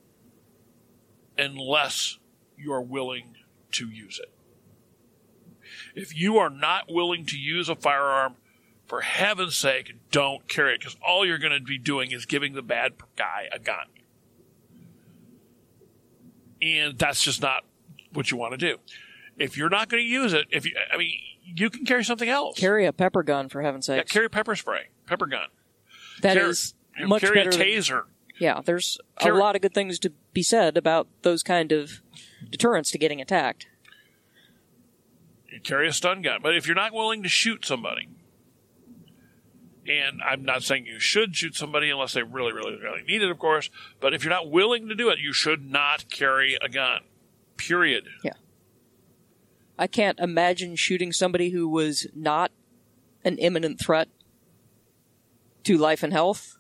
unless 1.37 2.19
you're 2.57 2.81
willing 2.81 3.35
to 3.73 3.89
use 3.89 4.21
it. 4.23 4.33
If 5.95 6.17
you 6.17 6.39
are 6.39 6.51
not 6.51 6.85
willing 6.89 7.27
to 7.27 7.37
use 7.37 7.69
a 7.69 7.75
firearm, 7.75 8.37
for 8.87 9.03
heaven's 9.03 9.57
sake, 9.57 9.95
don't 10.11 10.49
carry 10.49 10.75
it 10.75 10.81
because 10.81 10.97
all 11.01 11.25
you're 11.25 11.39
going 11.39 11.57
to 11.57 11.65
be 11.65 11.79
doing 11.79 12.11
is 12.11 12.27
giving 12.27 12.55
the 12.55 12.63
bad 12.63 12.95
guy 13.17 13.49
a 13.53 13.59
gun. 13.61 13.87
And 16.61 16.99
that's 16.99 17.23
just 17.23 17.41
not 17.41 17.65
what 18.13 18.31
you 18.31 18.37
want 18.37 18.53
to 18.53 18.57
do. 18.59 18.79
If 19.39 19.57
you're 19.57 19.71
not 19.71 19.89
going 19.89 20.03
to 20.03 20.09
use 20.09 20.33
it, 20.33 20.47
if 20.51 20.67
you, 20.67 20.73
I 20.93 20.97
mean, 20.97 21.13
you 21.43 21.71
can 21.71 21.85
carry 21.87 22.05
something 22.05 22.29
else. 22.29 22.59
Carry 22.59 22.85
a 22.87 22.93
pepper 22.93 23.23
gun, 23.23 23.49
for 23.49 23.63
heaven's 23.63 23.89
yeah, 23.89 23.97
sake. 23.99 24.09
carry 24.09 24.29
pepper 24.29 24.55
spray, 24.57 24.89
pepper 25.07 25.27
gun. 25.27 25.49
That 26.23 26.35
carry, 26.37 26.51
is 26.51 26.75
much 27.07 27.23
carry 27.23 27.35
better. 27.37 27.49
a 27.51 27.53
than- 27.53 27.63
taser. 27.67 28.03
yeah, 28.39 28.61
there's 28.65 28.99
Carry- 29.19 29.37
a 29.37 29.41
lot 29.41 29.57
of 29.57 29.63
good 29.63 29.73
things 29.75 29.99
to 30.01 30.13
be 30.35 30.43
said 30.43 30.77
about 30.77 31.09
those 31.23 31.43
kind 31.43 31.73
of 31.73 32.03
deterrents 32.51 32.91
to 32.91 32.99
getting 32.99 33.21
attacked. 33.21 33.67
You 35.51 35.61
carry 35.61 35.89
a 35.89 35.93
stun 35.93 36.23
gun. 36.23 36.41
But 36.43 36.55
if 36.57 36.67
you're 36.67 36.77
not 36.77 36.93
willing 36.93 37.23
to 37.23 37.29
shoot 37.29 37.65
somebody, 37.65 38.09
and 39.89 40.21
I'm 40.23 40.45
not 40.45 40.63
saying 40.63 40.87
you 40.87 41.01
should 41.01 41.35
shoot 41.35 41.57
somebody 41.57 41.91
unless 41.91 42.13
they 42.13 42.23
really, 42.23 42.53
really, 42.53 42.77
really 42.77 43.03
need 43.03 43.23
it, 43.23 43.31
of 43.31 43.39
course. 43.39 43.71
But 43.99 44.15
if 44.15 44.23
you're 44.23 44.33
not 44.33 44.51
willing 44.51 44.89
to 44.89 44.95
do 44.95 45.09
it, 45.09 45.19
you 45.19 45.33
should 45.33 45.69
not 45.69 46.09
carry 46.11 46.57
a 46.63 46.69
gun. 46.69 47.01
Period. 47.61 48.05
Yeah. 48.25 48.33
I 49.79 49.87
can't 49.87 50.19
imagine 50.19 50.77
shooting 50.77 51.13
somebody 51.13 51.51
who 51.51 51.69
was 51.69 52.07
not 52.15 52.51
an 53.25 53.39
imminent 53.39 53.81
threat 53.81 54.09
to 55.65 55.77
life 55.79 56.03
and 56.03 56.13
health. 56.13 56.59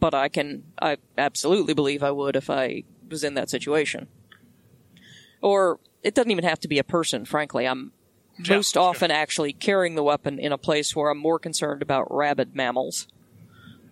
But 0.00 0.14
I 0.14 0.28
can, 0.28 0.64
I 0.80 0.98
absolutely 1.16 1.74
believe 1.74 2.02
I 2.02 2.10
would 2.12 2.36
if 2.36 2.48
I 2.50 2.84
was 3.08 3.24
in 3.24 3.34
that 3.34 3.50
situation. 3.50 4.06
Or 5.40 5.80
it 6.02 6.14
doesn't 6.14 6.30
even 6.30 6.44
have 6.44 6.60
to 6.60 6.68
be 6.68 6.78
a 6.78 6.84
person, 6.84 7.24
frankly. 7.24 7.66
I'm 7.66 7.92
Yeah, 8.38 8.56
most 8.56 8.74
sure. 8.74 8.82
often 8.82 9.10
actually 9.10 9.52
carrying 9.52 9.96
the 9.96 10.02
weapon 10.04 10.38
in 10.38 10.52
a 10.52 10.58
place 10.58 10.94
where 10.94 11.10
I'm 11.10 11.18
more 11.18 11.38
concerned 11.40 11.82
about 11.82 12.06
rabid 12.14 12.54
mammals 12.54 13.08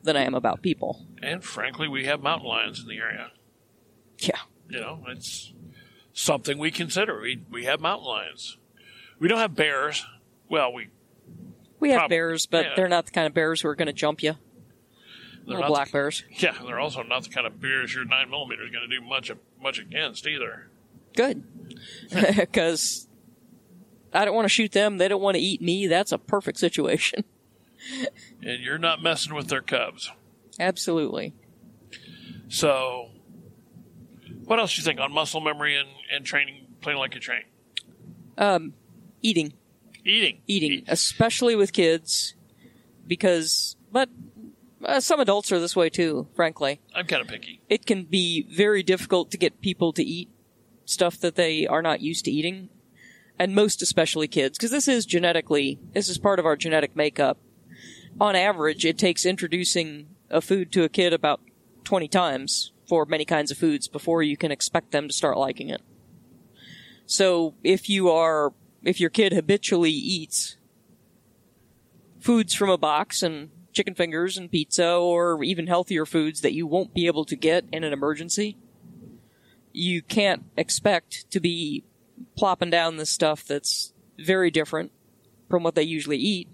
than 0.05 0.17
I 0.17 0.23
am 0.23 0.35
about 0.35 0.63
people. 0.63 1.05
And 1.21 1.43
frankly, 1.43 1.89
we 1.89 2.05
have 2.05 2.21
mountain 2.23 2.49
lions 2.49 2.79
in 2.81 2.87
the 2.87 2.99
area. 2.99 3.33
Yeah. 4.21 4.39
You 4.69 4.81
know, 4.81 5.05
it's 5.09 5.53
something 6.17 6.57
we 6.59 6.71
consider. 6.71 7.21
We 7.21 7.43
we 7.51 7.65
have 7.67 7.79
mountain 7.81 8.09
lions. 8.09 8.57
We 9.19 9.29
don't 9.29 9.39
have 9.39 9.55
bears. 9.55 10.05
Well, 10.49 10.73
we 10.73 10.89
We 11.79 11.91
have 11.91 11.99
Prob- 12.01 12.11
bears, 12.11 12.47
but 12.47 12.65
yeah. 12.65 12.73
they're 12.75 12.89
not 12.89 13.07
the 13.07 13.13
kind 13.13 13.27
of 13.27 13.35
bears 13.35 13.61
who 13.61 13.69
are 13.69 13.75
going 13.75 13.87
to 13.87 13.93
jump 13.93 14.23
you. 14.23 14.33
they're 14.33 15.55
Little 15.57 15.61
not 15.63 15.69
black 15.69 15.89
the, 15.89 15.93
bears. 15.93 16.25
Yeah, 16.31 16.55
they're 16.65 16.81
also 16.81 17.03
not 17.03 17.25
the 17.25 17.31
kind 17.31 17.47
of 17.47 17.61
bears 17.61 17.95
your 17.95 18.05
nine 18.05 18.31
millimeter 18.31 18.65
is 18.65 18.71
going 18.71 18.89
to 18.89 18.99
do 19.01 19.05
much 19.05 19.31
much 19.63 19.79
against 19.79 20.27
either. 20.27 20.69
Good. 21.15 21.45
Because 22.37 23.07
I 24.13 24.25
don't 24.25 24.35
want 24.35 24.45
to 24.47 24.51
shoot 24.51 24.73
them. 24.73 24.97
They 24.99 25.09
don't 25.09 25.21
want 25.21 25.35
to 25.37 25.43
eat 25.43 25.61
me. 25.61 25.87
That's 25.87 26.13
a 26.13 26.19
perfect 26.19 26.59
situation. 26.59 27.25
And 28.43 28.63
you're 28.63 28.79
not 28.79 29.01
messing 29.03 29.35
with 29.35 29.49
their 29.49 29.61
cubs. 29.61 30.11
Absolutely. 30.59 31.35
So, 32.49 33.11
what 34.47 34.61
else 34.61 34.75
do 34.75 34.81
you 34.81 34.85
think 34.85 35.01
on 35.01 35.13
muscle 35.13 35.41
memory 35.41 35.77
and, 35.77 35.89
and 36.11 36.25
training, 36.25 36.67
playing 36.81 36.99
like 36.99 37.15
you 37.15 37.21
train? 37.21 37.43
Um, 38.39 38.75
eating. 39.21 39.53
Eating. 40.05 40.41
Eating. 40.47 40.73
Eat. 40.73 40.85
Especially 40.87 41.57
with 41.57 41.73
kids. 41.73 42.35
Because, 43.07 43.77
but 43.91 44.09
uh, 44.85 45.01
some 45.01 45.21
adults 45.21 45.51
are 45.51 45.59
this 45.59 45.75
way 45.75 45.91
too, 45.91 46.29
frankly. 46.35 46.81
I'm 46.95 47.07
kind 47.07 47.23
of 47.23 47.29
picky. 47.29 47.61
It 47.69 47.87
can 47.87 48.05
be 48.05 48.47
very 48.49 48.83
difficult 48.83 49.33
to 49.33 49.39
get 49.39 49.61
people 49.61 49.93
to 49.93 50.03
eat 50.03 50.31
stuff 50.85 51.19
that 51.19 51.35
they 51.35 51.67
are 51.67 51.83
not 51.83 52.01
used 52.01 52.25
to 52.27 52.31
eating. 52.31 52.69
And 53.39 53.55
most 53.55 53.83
especially 53.83 54.29
kids, 54.29 54.57
because 54.57 54.71
this 54.71 54.89
is 54.89 55.05
genetically, 55.05 55.79
this 55.93 56.09
is 56.09 56.19
part 56.19 56.39
of 56.39 56.47
our 56.47 56.57
genetic 56.57 56.97
makeup. 56.97 57.39
On 58.19 58.35
average, 58.35 58.87
it 58.87 58.97
takes 58.97 59.27
introducing 59.27 60.09
a 60.31 60.41
food 60.41 60.73
to 60.73 60.85
a 60.85 60.89
kid 60.89 61.13
about 61.13 61.41
20 61.85 62.09
times 62.09 62.73
for 62.87 63.05
many 63.05 63.25
kinds 63.25 63.51
of 63.51 63.59
foods 63.59 63.89
before 63.89 64.23
you 64.23 64.37
can 64.37 64.53
expect 64.53 64.93
them 64.93 65.09
to 65.09 65.15
start 65.15 65.37
liking 65.37 65.69
it. 65.69 65.83
So 67.07 67.55
if 67.63 67.89
you 67.89 68.11
are, 68.11 68.53
if 68.83 69.01
your 69.01 69.11
kid 69.11 69.33
habitually 69.33 69.91
eats 69.91 70.57
foods 72.21 72.55
from 72.55 72.71
a 72.71 72.79
box 72.79 73.23
and 73.23 73.51
chicken 73.73 73.95
fingers 73.95 74.37
and 74.37 74.51
pizza 74.51 74.95
or 74.95 75.43
even 75.45 75.67
healthier 75.67 76.07
foods 76.07 76.41
that 76.41 76.55
you 76.55 76.67
won't 76.67 76.95
be 76.95 77.07
able 77.07 77.25
to 77.25 77.37
get 77.37 77.65
in 77.73 77.85
an 77.85 77.93
emergency, 77.93 78.57
you 79.73 80.03
can't 80.03 80.45
expect 80.57 81.31
to 81.31 81.39
be 81.39 81.85
plopping 82.37 82.71
down 82.71 82.97
this 82.97 83.11
stuff 83.11 83.45
that's 83.45 83.93
very 84.19 84.51
different 84.51 84.91
from 85.49 85.63
what 85.63 85.75
they 85.75 85.83
usually 85.83 86.17
eat 86.17 86.49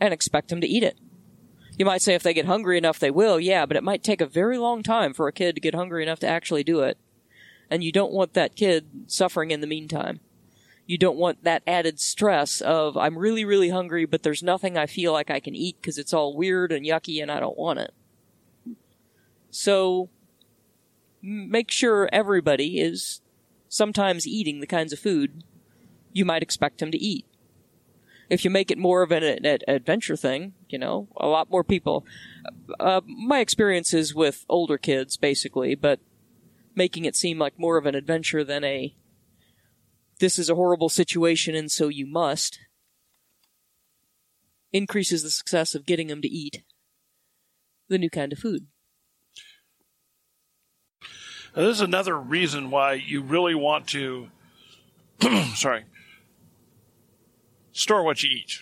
and 0.00 0.12
expect 0.12 0.48
them 0.48 0.60
to 0.60 0.66
eat 0.66 0.82
it. 0.82 0.98
You 1.78 1.84
might 1.84 2.02
say 2.02 2.14
if 2.14 2.24
they 2.24 2.34
get 2.34 2.46
hungry 2.46 2.76
enough, 2.76 2.98
they 2.98 3.10
will, 3.10 3.38
yeah, 3.38 3.64
but 3.64 3.76
it 3.76 3.84
might 3.84 4.02
take 4.02 4.20
a 4.20 4.26
very 4.26 4.58
long 4.58 4.82
time 4.82 5.14
for 5.14 5.28
a 5.28 5.32
kid 5.32 5.54
to 5.54 5.60
get 5.60 5.76
hungry 5.76 6.02
enough 6.02 6.18
to 6.20 6.26
actually 6.26 6.64
do 6.64 6.80
it. 6.80 6.98
And 7.70 7.84
you 7.84 7.92
don't 7.92 8.12
want 8.12 8.34
that 8.34 8.56
kid 8.56 8.88
suffering 9.06 9.52
in 9.52 9.60
the 9.60 9.66
meantime. 9.68 10.18
You 10.86 10.98
don't 10.98 11.18
want 11.18 11.44
that 11.44 11.62
added 11.68 12.00
stress 12.00 12.60
of, 12.60 12.96
I'm 12.96 13.16
really, 13.16 13.44
really 13.44 13.68
hungry, 13.68 14.06
but 14.06 14.24
there's 14.24 14.42
nothing 14.42 14.76
I 14.76 14.86
feel 14.86 15.12
like 15.12 15.30
I 15.30 15.38
can 15.38 15.54
eat 15.54 15.76
because 15.80 15.98
it's 15.98 16.12
all 16.12 16.36
weird 16.36 16.72
and 16.72 16.84
yucky 16.84 17.22
and 17.22 17.30
I 17.30 17.38
don't 17.38 17.58
want 17.58 17.78
it. 17.78 17.94
So, 19.50 20.08
make 21.22 21.70
sure 21.70 22.08
everybody 22.12 22.80
is 22.80 23.20
sometimes 23.68 24.26
eating 24.26 24.60
the 24.60 24.66
kinds 24.66 24.92
of 24.92 24.98
food 24.98 25.44
you 26.12 26.24
might 26.24 26.42
expect 26.42 26.78
them 26.78 26.90
to 26.90 26.98
eat. 26.98 27.24
If 28.28 28.44
you 28.44 28.50
make 28.50 28.70
it 28.70 28.78
more 28.78 29.02
of 29.02 29.10
an, 29.10 29.22
an, 29.22 29.58
adventure 29.66 30.16
thing, 30.16 30.52
you 30.68 30.78
know, 30.78 31.08
a 31.16 31.26
lot 31.26 31.50
more 31.50 31.64
people. 31.64 32.04
Uh, 32.78 33.00
my 33.06 33.40
experience 33.40 33.94
is 33.94 34.14
with 34.14 34.44
older 34.48 34.76
kids, 34.76 35.16
basically, 35.16 35.74
but 35.74 36.00
making 36.74 37.04
it 37.04 37.16
seem 37.16 37.38
like 37.38 37.58
more 37.58 37.76
of 37.76 37.86
an 37.86 37.94
adventure 37.94 38.44
than 38.44 38.64
a 38.64 38.94
this 40.20 40.38
is 40.38 40.50
a 40.50 40.54
horrible 40.54 40.88
situation 40.88 41.54
and 41.54 41.70
so 41.70 41.88
you 41.88 42.06
must 42.06 42.58
increases 44.72 45.22
the 45.22 45.30
success 45.30 45.74
of 45.74 45.86
getting 45.86 46.08
them 46.08 46.22
to 46.22 46.28
eat 46.28 46.62
the 47.88 47.98
new 47.98 48.10
kind 48.10 48.32
of 48.32 48.38
food. 48.38 48.66
Now, 51.56 51.62
this 51.62 51.76
is 51.76 51.80
another 51.80 52.16
reason 52.18 52.70
why 52.70 52.94
you 52.94 53.22
really 53.22 53.54
want 53.54 53.88
to, 53.88 54.28
sorry, 55.54 55.84
store 57.78 58.02
what 58.02 58.22
you 58.22 58.30
eat. 58.30 58.60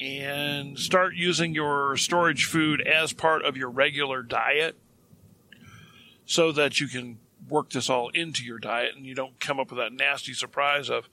And 0.00 0.78
start 0.78 1.14
using 1.14 1.54
your 1.54 1.96
storage 1.96 2.44
food 2.44 2.80
as 2.80 3.12
part 3.12 3.44
of 3.44 3.56
your 3.56 3.70
regular 3.70 4.22
diet 4.22 4.76
so 6.26 6.52
that 6.52 6.80
you 6.80 6.88
can 6.88 7.18
work 7.48 7.70
this 7.70 7.88
all 7.88 8.10
into 8.10 8.44
your 8.44 8.58
diet 8.58 8.94
and 8.96 9.06
you 9.06 9.14
don't 9.14 9.40
come 9.40 9.58
up 9.58 9.70
with 9.70 9.78
that 9.78 9.92
nasty 9.92 10.34
surprise 10.34 10.90
of, 10.90 11.08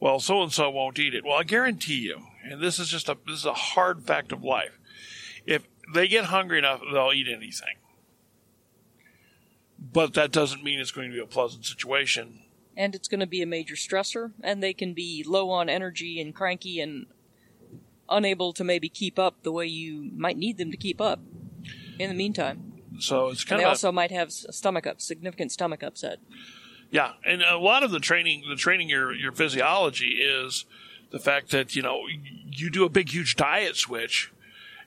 well, 0.00 0.20
so 0.20 0.42
and 0.42 0.52
so 0.52 0.68
won't 0.68 0.98
eat 0.98 1.14
it. 1.14 1.24
Well, 1.24 1.38
I 1.38 1.44
guarantee 1.44 2.00
you, 2.00 2.22
and 2.44 2.60
this 2.60 2.78
is 2.78 2.88
just 2.88 3.08
a 3.08 3.16
this 3.26 3.38
is 3.38 3.46
a 3.46 3.54
hard 3.54 4.02
fact 4.02 4.30
of 4.30 4.44
life. 4.44 4.78
If 5.46 5.66
they 5.92 6.06
get 6.06 6.26
hungry 6.26 6.58
enough, 6.58 6.82
they'll 6.92 7.12
eat 7.12 7.28
anything 7.28 7.78
but 9.92 10.14
that 10.14 10.32
doesn't 10.32 10.64
mean 10.64 10.80
it's 10.80 10.90
going 10.90 11.10
to 11.10 11.14
be 11.14 11.22
a 11.22 11.26
pleasant 11.26 11.64
situation. 11.64 12.40
And 12.78 12.94
it's 12.94 13.08
going 13.08 13.18
to 13.20 13.26
be 13.26 13.42
a 13.42 13.46
major 13.46 13.74
stressor, 13.74 14.30
and 14.40 14.62
they 14.62 14.72
can 14.72 14.94
be 14.94 15.24
low 15.26 15.50
on 15.50 15.68
energy 15.68 16.20
and 16.20 16.32
cranky 16.32 16.80
and 16.80 17.06
unable 18.08 18.52
to 18.54 18.64
maybe 18.64 18.88
keep 18.88 19.18
up 19.18 19.42
the 19.42 19.52
way 19.52 19.66
you 19.66 20.10
might 20.16 20.38
need 20.38 20.56
them 20.58 20.70
to 20.70 20.76
keep 20.76 21.00
up 21.00 21.20
in 21.98 22.08
the 22.08 22.14
meantime. 22.14 22.72
So 23.00 23.28
it's 23.28 23.42
And 23.42 23.48
kind 23.50 23.60
they 23.60 23.64
of 23.64 23.68
a- 23.68 23.70
also 23.70 23.92
might 23.92 24.10
have 24.12 24.32
stomach 24.32 24.86
up, 24.86 25.00
significant 25.00 25.52
stomach 25.52 25.82
upset. 25.82 26.18
yeah, 26.90 27.12
and 27.26 27.42
a 27.42 27.58
lot 27.58 27.82
of 27.82 27.90
the 27.90 28.00
training, 28.00 28.44
the 28.48 28.56
training 28.56 28.88
your 28.88 29.12
your 29.12 29.32
physiology 29.32 30.20
is 30.22 30.64
the 31.10 31.18
fact 31.18 31.50
that 31.50 31.74
you 31.76 31.82
know 31.82 32.02
you 32.50 32.70
do 32.70 32.84
a 32.84 32.88
big 32.88 33.10
huge 33.10 33.36
diet 33.36 33.76
switch. 33.76 34.32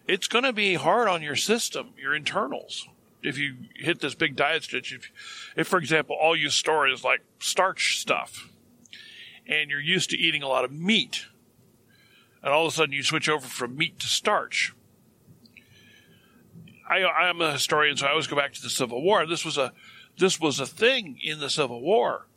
It's 0.08 0.28
going 0.28 0.44
to 0.46 0.54
be 0.54 0.76
hard 0.76 1.08
on 1.08 1.22
your 1.22 1.36
system, 1.36 1.90
your 2.02 2.16
internals. 2.16 2.88
If 3.24 3.38
you 3.38 3.56
hit 3.76 4.00
this 4.00 4.16
big 4.16 4.36
diet 4.36 4.64
switch, 4.64 4.94
if, 4.94 5.12
if 5.56 5.68
for 5.68 5.78
example 5.78 6.18
all 6.20 6.36
you 6.36 6.50
store 6.50 6.88
is 6.88 7.04
like 7.04 7.22
starch 7.40 8.00
stuff, 8.00 8.50
and 9.48 9.70
you're 9.70 9.80
used 9.80 10.10
to 10.12 10.18
eating 10.18 10.44
a 10.44 10.48
lot 10.48 10.66
of 10.66 10.72
meat, 10.72 11.26
and 12.42 12.52
all 12.52 12.66
of 12.66 12.74
a 12.74 12.76
sudden 12.76 12.94
you 12.94 13.04
switch 13.04 13.30
over 13.30 13.48
from 13.48 13.78
meat 13.78 14.00
to 14.00 14.08
starch. 14.08 14.74
I, 16.90 17.04
I'm 17.06 17.40
a 17.42 17.54
historian, 17.54 17.96
so 17.96 18.08
I 18.08 18.10
always 18.10 18.28
go 18.28 18.36
back 18.36 18.54
to 18.54 18.62
the 18.62 18.70
Civil 18.70 19.02
War. 19.02 19.26
This 19.26 19.46
was 19.46 19.58
a 19.58 19.72
this 20.18 20.40
was 20.40 20.60
a 20.60 20.66
thing 20.66 21.18
in 21.24 21.40
the 21.40 21.50
Civil 21.50 21.82
War. 21.82 22.28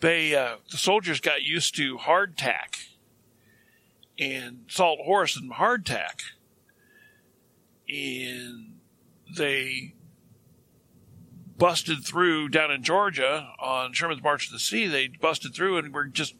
They 0.00 0.34
uh, 0.34 0.56
the 0.70 0.76
soldiers 0.76 1.20
got 1.20 1.42
used 1.42 1.76
to 1.76 1.96
hardtack 1.98 2.88
and 4.18 4.64
salt 4.68 5.00
horse 5.04 5.36
and 5.36 5.52
hardtack, 5.52 6.22
and 7.88 8.73
they 9.36 9.94
busted 11.56 12.04
through 12.04 12.48
down 12.48 12.70
in 12.70 12.82
Georgia 12.82 13.52
on 13.60 13.92
Sherman's 13.92 14.22
March 14.22 14.48
to 14.48 14.52
the 14.52 14.58
Sea. 14.58 14.86
They 14.86 15.08
busted 15.08 15.54
through 15.54 15.78
and 15.78 15.94
were 15.94 16.06
just 16.06 16.34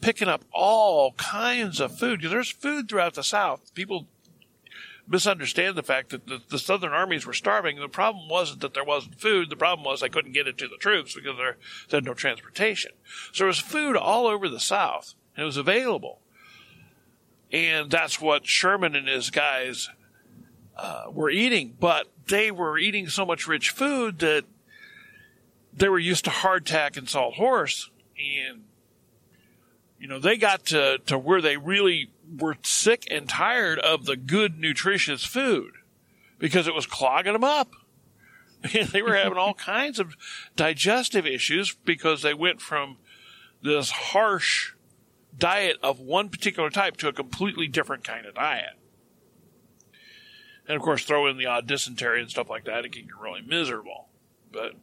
picking 0.00 0.28
up 0.28 0.44
all 0.52 1.12
kinds 1.12 1.78
of 1.78 1.98
food 1.98 2.22
there's 2.22 2.50
food 2.50 2.88
throughout 2.88 3.14
the 3.14 3.22
South. 3.22 3.74
People 3.74 4.08
misunderstand 5.06 5.76
the 5.76 5.82
fact 5.82 6.10
that 6.10 6.26
the, 6.26 6.40
the 6.48 6.58
southern 6.58 6.92
armies 6.92 7.26
were 7.26 7.32
starving. 7.32 7.78
The 7.78 7.88
problem 7.88 8.28
wasn't 8.28 8.60
that 8.60 8.74
there 8.74 8.84
wasn't 8.84 9.20
food. 9.20 9.50
The 9.50 9.56
problem 9.56 9.84
was 9.84 10.00
they 10.00 10.08
couldn't 10.08 10.32
get 10.32 10.46
it 10.46 10.56
to 10.58 10.68
the 10.68 10.76
troops 10.76 11.14
because 11.14 11.36
there, 11.36 11.56
they 11.88 11.96
had 11.96 12.04
no 12.04 12.14
transportation. 12.14 12.92
So 13.32 13.42
there 13.42 13.48
was 13.48 13.58
food 13.58 13.96
all 13.96 14.26
over 14.26 14.48
the 14.48 14.60
South, 14.60 15.14
and 15.36 15.42
it 15.42 15.46
was 15.46 15.56
available. 15.56 16.20
And 17.52 17.90
that's 17.90 18.20
what 18.20 18.46
Sherman 18.46 18.94
and 18.94 19.08
his 19.08 19.30
guys 19.30 19.90
uh, 20.80 21.04
were 21.10 21.30
eating. 21.30 21.76
But 21.78 22.06
they 22.28 22.50
were 22.50 22.78
eating 22.78 23.08
so 23.08 23.26
much 23.26 23.46
rich 23.46 23.70
food 23.70 24.18
that 24.20 24.44
they 25.72 25.88
were 25.88 25.98
used 25.98 26.24
to 26.24 26.30
hardtack 26.30 26.96
and 26.96 27.08
salt 27.08 27.34
horse. 27.34 27.90
And, 28.18 28.64
you 29.98 30.08
know, 30.08 30.18
they 30.18 30.36
got 30.36 30.66
to, 30.66 30.98
to 31.06 31.18
where 31.18 31.40
they 31.40 31.56
really 31.56 32.10
were 32.38 32.56
sick 32.62 33.06
and 33.10 33.28
tired 33.28 33.78
of 33.78 34.06
the 34.06 34.16
good, 34.16 34.58
nutritious 34.58 35.24
food 35.24 35.72
because 36.38 36.66
it 36.66 36.74
was 36.74 36.86
clogging 36.86 37.34
them 37.34 37.44
up. 37.44 37.72
They 38.92 39.00
were 39.00 39.16
having 39.16 39.38
all 39.38 39.54
kinds 39.74 39.98
of 39.98 40.16
digestive 40.54 41.26
issues 41.26 41.74
because 41.84 42.20
they 42.20 42.34
went 42.34 42.60
from 42.60 42.98
this 43.62 43.90
harsh 43.90 44.72
diet 45.36 45.78
of 45.82 45.98
one 45.98 46.28
particular 46.28 46.68
type 46.68 46.98
to 46.98 47.08
a 47.08 47.12
completely 47.12 47.68
different 47.68 48.04
kind 48.04 48.26
of 48.26 48.34
diet. 48.34 48.74
And 50.70 50.76
of 50.76 50.82
course, 50.84 51.04
throw 51.04 51.26
in 51.26 51.36
the 51.36 51.46
odd 51.46 51.66
dysentery 51.66 52.20
and 52.20 52.30
stuff 52.30 52.48
like 52.48 52.66
that, 52.66 52.84
it 52.84 52.92
can 52.92 53.02
get 53.02 53.20
really 53.20 53.42
miserable. 53.42 54.06
But 54.52 54.74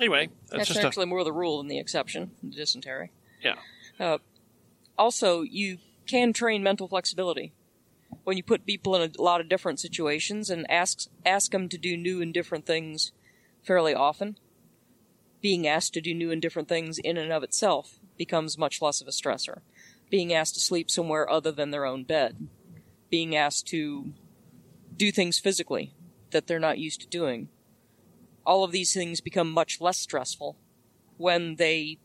anyway, 0.00 0.30
that's, 0.48 0.66
That's 0.66 0.68
just 0.70 0.84
actually 0.84 1.06
more 1.06 1.22
the 1.22 1.32
rule 1.32 1.58
than 1.58 1.68
the 1.68 1.78
exception, 1.78 2.32
the 2.42 2.50
dysentery. 2.50 3.12
yeah. 3.40 3.54
Uh, 4.00 4.18
also, 4.98 5.42
you 5.42 5.78
can 6.08 6.32
train 6.32 6.64
mental 6.64 6.88
flexibility. 6.88 7.52
When 8.24 8.36
you 8.36 8.42
put 8.42 8.66
people 8.66 8.96
in 8.96 9.12
a 9.16 9.22
lot 9.22 9.40
of 9.40 9.48
different 9.48 9.78
situations 9.78 10.50
and 10.50 10.68
ask 10.68 11.08
ask 11.24 11.52
them 11.52 11.68
to 11.68 11.78
do 11.78 11.96
new 11.96 12.20
and 12.20 12.34
different 12.34 12.66
things 12.66 13.12
fairly 13.62 13.94
often, 13.94 14.38
being 15.40 15.68
asked 15.68 15.94
to 15.94 16.00
do 16.00 16.12
new 16.12 16.32
and 16.32 16.42
different 16.42 16.68
things 16.68 16.98
in 16.98 17.16
and 17.16 17.30
of 17.30 17.44
itself 17.44 18.00
becomes 18.18 18.58
much 18.58 18.82
less 18.82 19.00
of 19.00 19.06
a 19.06 19.12
stressor. 19.12 19.60
Being 20.10 20.34
asked 20.34 20.54
to 20.54 20.60
sleep 20.60 20.90
somewhere 20.90 21.30
other 21.30 21.52
than 21.52 21.70
their 21.70 21.84
own 21.84 22.02
bed, 22.02 22.48
being 23.08 23.36
asked 23.36 23.68
to 23.68 24.14
do 25.00 25.10
things 25.10 25.38
physically 25.38 25.94
that 26.30 26.46
they're 26.46 26.60
not 26.60 26.78
used 26.78 27.00
to 27.00 27.06
doing. 27.06 27.48
All 28.44 28.64
of 28.64 28.70
these 28.70 28.92
things 28.92 29.22
become 29.22 29.50
much 29.50 29.80
less 29.80 29.96
stressful 29.96 30.58
when 31.16 31.56
they 31.56 31.98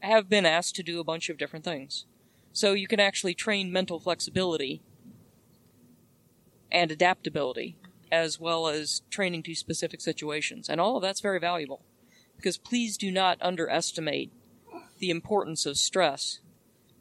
have 0.00 0.28
been 0.28 0.44
asked 0.44 0.76
to 0.76 0.82
do 0.82 1.00
a 1.00 1.04
bunch 1.04 1.30
of 1.30 1.38
different 1.38 1.64
things. 1.64 2.04
So 2.52 2.74
you 2.74 2.86
can 2.86 3.00
actually 3.00 3.32
train 3.32 3.72
mental 3.72 3.98
flexibility 3.98 4.82
and 6.70 6.90
adaptability 6.90 7.78
as 8.12 8.38
well 8.38 8.68
as 8.68 9.00
training 9.08 9.42
to 9.44 9.54
specific 9.54 10.02
situations. 10.02 10.68
And 10.68 10.82
all 10.82 10.96
of 10.96 11.02
that's 11.02 11.22
very 11.22 11.40
valuable. 11.40 11.82
Because 12.36 12.58
please 12.58 12.98
do 12.98 13.10
not 13.10 13.38
underestimate 13.40 14.30
the 14.98 15.08
importance 15.08 15.64
of 15.64 15.78
stress 15.78 16.40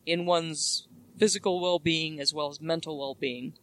in 0.06 0.26
one's 0.26 0.88
physical 1.18 1.60
well 1.60 1.80
being 1.80 2.22
as 2.22 2.34
well 2.34 2.50
as 2.50 2.62
mental 2.62 2.98
well 2.98 3.16
being 3.16 3.58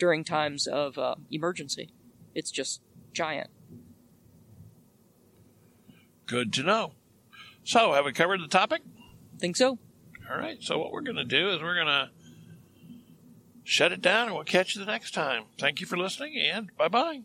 during 0.00 0.24
times 0.24 0.66
of 0.66 0.98
uh, 0.98 1.14
emergency. 1.30 1.92
It's 2.34 2.50
just 2.50 2.80
giant. 3.12 3.50
Good 6.26 6.52
to 6.54 6.62
know. 6.64 6.94
So, 7.62 7.92
have 7.92 8.04
we 8.04 8.12
covered 8.12 8.40
the 8.40 8.48
topic? 8.48 8.82
Think 9.38 9.56
so? 9.56 9.78
All 10.28 10.38
right. 10.38 10.58
So, 10.60 10.78
what 10.78 10.90
we're 10.90 11.02
going 11.02 11.16
to 11.16 11.24
do 11.24 11.50
is 11.50 11.62
we're 11.62 11.74
going 11.74 11.86
to 11.86 12.10
shut 13.64 13.92
it 13.92 14.00
down 14.00 14.26
and 14.26 14.34
we'll 14.34 14.44
catch 14.44 14.74
you 14.74 14.84
the 14.84 14.90
next 14.90 15.12
time. 15.12 15.44
Thank 15.58 15.80
you 15.80 15.86
for 15.86 15.96
listening 15.96 16.36
and 16.36 16.74
bye 16.76 16.88
bye. 16.88 17.22